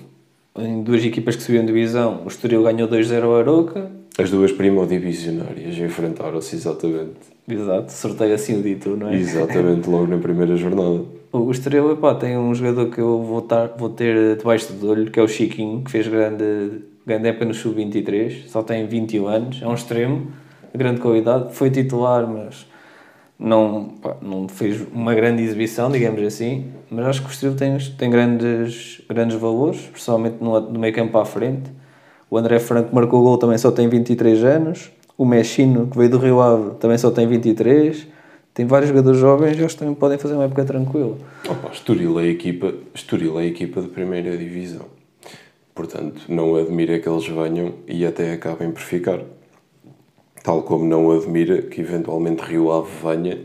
[0.58, 3.90] em duas equipas que subiam divisão, o Estoril ganhou 2-0 ao Aroca.
[4.18, 7.20] As duas primodivisionárias enfrentaram-se exatamente.
[7.46, 9.16] Exato, sorteio assim o dito, não é?
[9.16, 11.04] Exatamente logo na primeira jornada.
[11.30, 15.10] O Estoril epá, tem um jogador que eu vou, tar, vou ter debaixo do olho,
[15.10, 19.62] que é o Chiquinho, que fez grande, grande época no Sub-23, só tem 21 anos,
[19.62, 20.28] é um extremo,
[20.72, 22.66] de grande qualidade, foi titular, mas
[23.38, 27.78] Não, pá, não fez uma grande exibição, digamos assim, mas acho que o Estoril tem,
[27.98, 31.70] tem grandes, grandes valores, principalmente no, no meio campo à frente.
[32.30, 34.90] O André Franco marcou o gol, também só tem 23 anos.
[35.16, 38.06] O Mexino, que veio do Rio Ave, também só tem 23.
[38.58, 41.16] Tem vários jogadores jovens e eles também podem fazer uma época tranquila.
[41.48, 44.86] Opa, Estoril é a equipa, Estoril é a equipa de primeira divisão.
[45.72, 49.20] Portanto, não admira que eles venham e até acabem por ficar.
[50.42, 53.38] Tal como não admira que eventualmente Rio Ave venha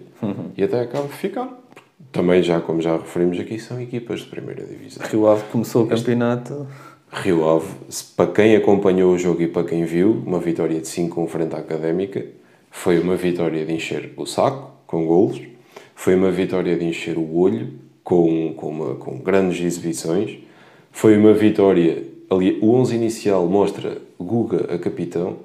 [0.57, 1.61] e até acabe por ficar.
[2.11, 5.05] Também, já como já referimos aqui, são equipas de primeira divisão.
[5.07, 6.65] Rio Ave começou o campeonato.
[7.11, 7.67] Rio Ave,
[8.17, 11.59] para quem acompanhou o jogo e para quem viu, uma vitória de 5 frente à
[11.59, 12.25] Académica
[12.71, 15.39] foi uma vitória de encher o saco com golos,
[15.95, 17.69] foi uma vitória de encher o olho
[18.03, 20.37] com, com, uma- com grandes exibições,
[20.91, 22.03] foi uma vitória.
[22.29, 25.37] Ali, o 11 inicial mostra Guga a capitão,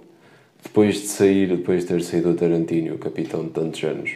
[0.62, 4.10] depois de sair, depois de ter saído o Tarantino, o capitão de tantos anos,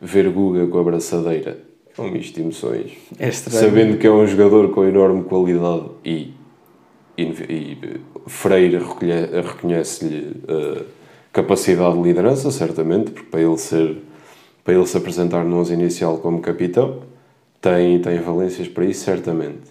[0.00, 1.58] ver Guga com a braçadeira
[1.98, 2.92] é um misto de emoções.
[3.18, 3.60] É estranho.
[3.60, 6.30] sabendo que é um jogador com enorme qualidade e,
[7.18, 7.78] e, e,
[8.26, 8.78] Freire
[9.32, 10.82] reconhece-lhe eh,
[11.32, 13.96] capacidade de liderança, certamente, porque para ele ser
[14.64, 17.00] para ele se apresentar no 11 inicial como capitão
[17.60, 19.70] tem, tem valências para isso, certamente.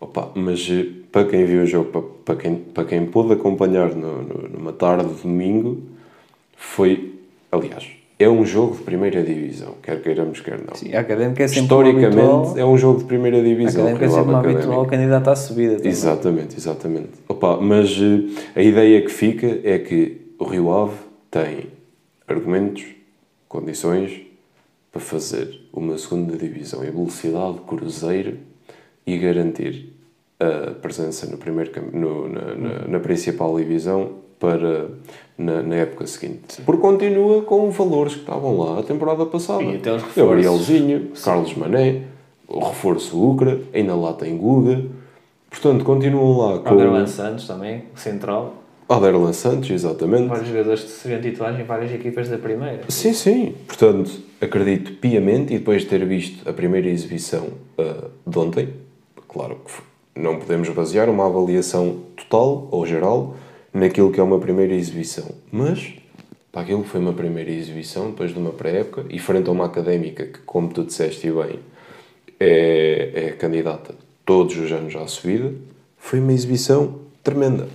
[0.00, 4.22] Opa, mas eh, para quem viu o jogo, para, quem, para quem pôde acompanhar no,
[4.22, 5.80] no- numa tarde de domingo,
[6.56, 7.14] foi,
[7.50, 7.86] aliás,
[8.18, 10.74] é um jogo de primeira divisão, quer queiramos, quer não.
[10.74, 13.82] Sim, a Académica é sempre Historicamente habitual, é um jogo de primeira a divisão.
[13.82, 14.62] Académica é sempre um Académico.
[14.62, 15.76] habitual candidato à subida.
[15.76, 15.90] também.
[15.90, 17.10] Exatamente, exatamente.
[17.28, 20.94] Opa, mas eh, a ideia que fica é que o Rio Ave
[21.30, 21.66] tem
[22.28, 22.84] argumentos,
[23.54, 24.20] condições
[24.90, 28.38] para fazer uma segunda divisão em velocidade cruzeiro
[29.06, 29.92] e garantir
[30.40, 34.88] a presença no primeiro, no, na, na, na principal divisão para
[35.38, 36.60] na, na época seguinte.
[36.66, 39.62] Porque continua com valores que estavam lá a temporada passada.
[39.62, 40.16] E até os reforços.
[40.16, 42.02] Gabrielzinho, Carlos Mané,
[42.48, 44.84] o reforço Ucra, ainda lá tem Guga.
[45.48, 48.63] Portanto, continuam lá com Alderlan Santos também, central.
[48.88, 50.28] Aderlan Santos, exatamente.
[50.28, 52.82] Vários jogadores que seriam titulares em várias equipas da primeira.
[52.88, 53.54] Sim, sim.
[53.66, 54.10] Portanto,
[54.40, 58.68] acredito piamente e depois de ter visto a primeira exibição ah, de ontem,
[59.26, 63.36] claro que não podemos basear uma avaliação total ou geral
[63.72, 65.94] naquilo que é uma primeira exibição, mas
[66.52, 69.64] para aquilo que foi uma primeira exibição depois de uma pré-época e frente a uma
[69.64, 71.58] académica que, como tu disseste bem,
[72.38, 75.52] é, é candidata todos os anos à subida,
[75.96, 77.66] foi uma exibição tremenda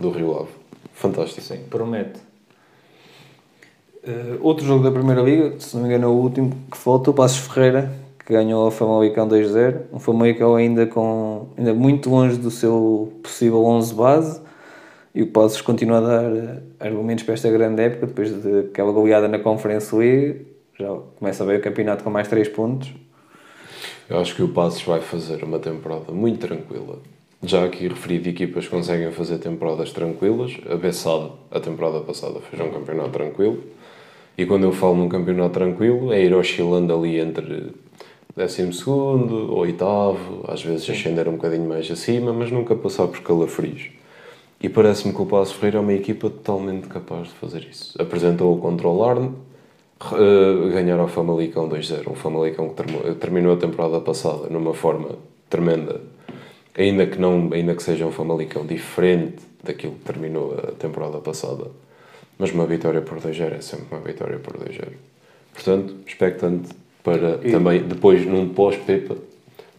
[0.00, 0.48] do Rio Ave.
[0.94, 1.42] Fantástico.
[1.42, 2.18] Sim, promete.
[4.02, 7.10] Eh, outro jogo da Primeira Liga, se não me engano é o último que falta,
[7.10, 7.92] o Passos Ferreira,
[8.24, 9.82] que ganhou a Famalicão 2-0.
[9.92, 14.40] Um Famalicão ainda, com, ainda muito longe do seu possível 11 base.
[15.14, 19.28] E o Passos continua a dar eh, argumentos para esta grande época, depois daquela goleada
[19.28, 20.46] na Conference League.
[20.78, 20.88] Já
[21.18, 22.92] começa a ver o campeonato com mais 3 pontos.
[24.08, 26.98] Eu acho que o Passos vai fazer uma temporada muito tranquila.
[27.42, 30.58] Já aqui referido, equipas conseguem fazer temporadas tranquilas.
[30.68, 33.62] A Bessade, a temporada passada, fez um campeonato tranquilo.
[34.36, 37.72] E quando eu falo num campeonato tranquilo, é ir oscilando ali entre
[38.36, 39.84] 12 ou 8,
[40.48, 43.88] às vezes ascender um bocadinho mais acima, mas nunca passar por calafrios.
[44.60, 48.00] E parece-me que o Passo Ferreira é uma equipa totalmente capaz de fazer isso.
[48.00, 49.32] Apresentou o contra o Larne,
[50.12, 52.10] Uh, ganhar ao Famalicão 2-0.
[52.10, 55.10] Um Famalicão que terminou a temporada passada numa forma
[55.50, 56.00] tremenda,
[56.76, 61.66] ainda que, não, ainda que seja um Famalicão diferente daquilo que terminou a temporada passada.
[62.38, 64.88] Mas uma vitória por 2-0 é sempre uma vitória por 2-0.
[65.52, 66.70] Portanto, expectante
[67.02, 69.16] para E- também, depois, num pós-Pepa,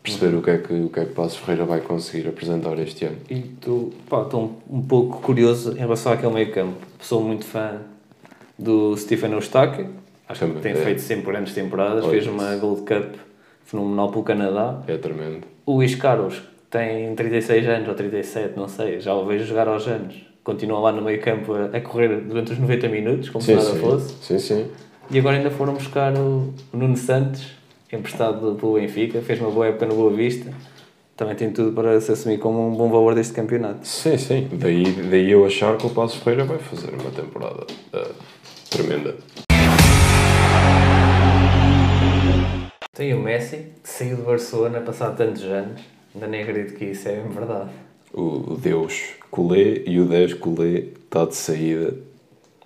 [0.04, 3.06] perceber o que, é que, o que é que Passos Ferreira vai conseguir apresentar este
[3.06, 3.18] ano.
[3.30, 6.78] E tu, pá, estou um, pouco curioso em relação àquele meio campo.
[7.00, 7.82] Sou muito fã
[8.58, 9.90] do Stephen Eustáquio.
[10.28, 10.76] Acho que Também, tem é.
[10.76, 12.04] feito sempre grandes temporadas.
[12.04, 12.32] Olha Fez isso.
[12.34, 13.16] uma Gold Cup
[13.66, 14.82] fenomenal pelo Canadá.
[14.88, 15.42] É tremendo.
[15.66, 19.68] O Luís Carlos, que tem 36 anos ou 37, não sei, já o vejo jogar
[19.68, 20.16] aos anos.
[20.42, 23.58] Continua lá no meio campo a, a correr durante os 90 minutos, como se Sim,
[23.58, 23.80] nada sim.
[23.80, 24.16] fosse.
[24.22, 24.72] sim, sim.
[25.12, 27.46] E agora ainda foram buscar o, Nuno Santos,
[27.92, 29.22] emprestado pelo Benfica.
[29.22, 30.50] Fez uma boa época no Boa Vista.
[31.18, 33.86] Também tem tudo para se assumir como um bom valor deste campeonato.
[33.86, 34.50] Sim, sim.
[34.54, 38.12] Daí, daí eu achar que o Passos Ferreira vai fazer uma temporada ah,
[38.70, 39.16] tremenda.
[42.94, 45.82] Tem o Messi, que saiu de Barcelona passado tantos anos.
[46.14, 47.70] Ainda nem acredito que isso é verdade.
[48.14, 51.96] O, Deus Colé e o 10 Colé está de saída.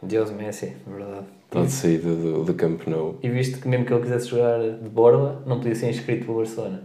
[0.01, 1.25] Deus Messi, verdade.
[1.45, 3.17] Está de saída do, do Camp Nou.
[3.21, 6.33] E visto que mesmo que ele quisesse jogar de borla, não podia ser inscrito para
[6.33, 6.83] o Barcelona.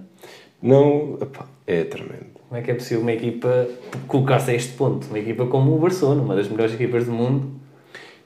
[0.62, 2.26] Não, epá, é tremendo.
[2.48, 3.68] Como é que é possível uma equipa
[4.06, 5.06] colocar-se a este ponto?
[5.06, 7.50] Uma equipa como o Barcelona, uma das melhores equipas do mundo.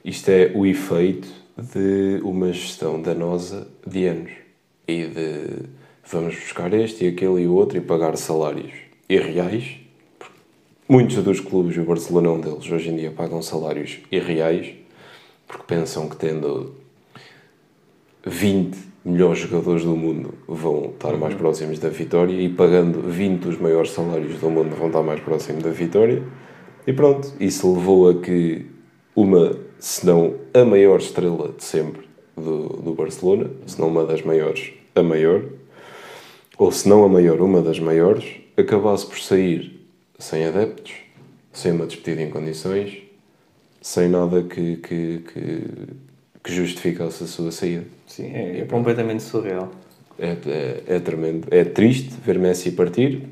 [0.04, 4.32] Isto é o efeito de uma gestão danosa de anos
[4.88, 5.48] e de
[6.10, 8.72] vamos buscar este e aquele e o outro e pagar salários
[9.08, 9.76] irreais.
[10.88, 14.74] Muitos dos clubes, o Barcelona é um deles, hoje em dia pagam salários irreais
[15.46, 16.74] porque pensam que tendo
[18.26, 23.58] 20 melhores jogadores do mundo vão estar mais próximos da vitória e pagando 20 dos
[23.58, 26.22] maiores salários do mundo vão estar mais próximos da vitória.
[26.86, 28.66] E pronto, isso levou a que
[29.14, 34.22] uma, se não a maior estrela de sempre do, do Barcelona, se não uma das
[34.22, 35.42] maiores, a maior,
[36.58, 38.24] ou se não a maior, uma das maiores,
[38.56, 39.80] acabasse por sair
[40.18, 40.92] sem adeptos,
[41.52, 42.98] sem uma despedida em condições,
[43.80, 45.62] sem nada que, que, que,
[46.42, 47.84] que justificasse a sua saída.
[48.06, 49.70] Sim, é, é completamente surreal.
[50.18, 51.48] É, é, é tremendo.
[51.50, 53.22] É triste ver Messi partir.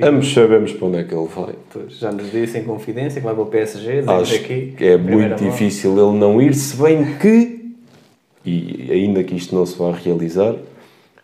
[0.00, 1.54] Ambos sabemos para onde é que ele vai.
[1.88, 4.74] Já nos disse em confidência que vai para o PSG, Acho aqui.
[4.76, 5.50] que é muito mão.
[5.50, 7.74] difícil ele não ir, se bem que,
[8.44, 10.56] e ainda que isto não se vá realizar,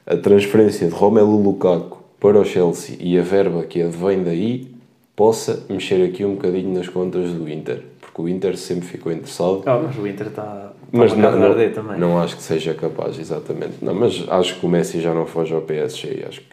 [0.07, 4.75] a transferência de Romelu Lukaku para o Chelsea e a verba que advém daí
[5.15, 7.83] possa mexer aqui um bocadinho nas contas do Inter.
[8.01, 9.63] Porque o Inter sempre ficou interessado.
[9.67, 11.99] Ah, mas o Inter está Mas está não, não, também.
[11.99, 13.75] não acho que seja capaz, exatamente.
[13.83, 16.25] Não, mas acho que o Messi já não foge ao PSG.
[16.29, 16.47] Acho que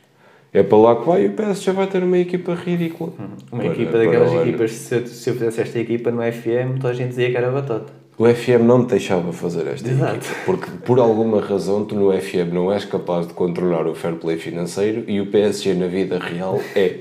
[0.53, 3.11] é para lá que vai e o PSG vai ter uma equipa ridícula.
[3.51, 6.89] Uma Para- equipa daquelas equipas, se eu, se eu fizesse esta equipa no FM, toda
[6.89, 7.93] a gente dizia que era batota.
[8.17, 10.17] O FM não te deixava fazer esta Exato.
[10.17, 10.35] equipa.
[10.45, 14.37] Porque por alguma razão tu no FM não és capaz de controlar o fair play
[14.37, 16.99] financeiro e o PSG na vida real é.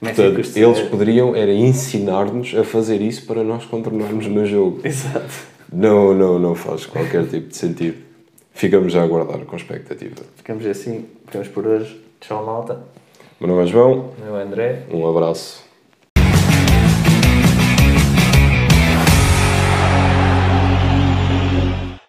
[0.00, 4.80] Messi Portanto, eles poderiam era ensinar-nos a fazer isso para nós controlarmos no jogo.
[4.84, 5.34] Exato.
[5.72, 7.96] Não, não, não faz qualquer tipo de sentido.
[8.52, 10.16] Ficamos a aguardar com expectativa.
[10.36, 12.00] Ficamos assim, ficamos por hoje.
[12.20, 12.80] Tchau, malta.
[13.40, 14.82] Meu nome é João, Meu André.
[14.92, 15.67] um abraço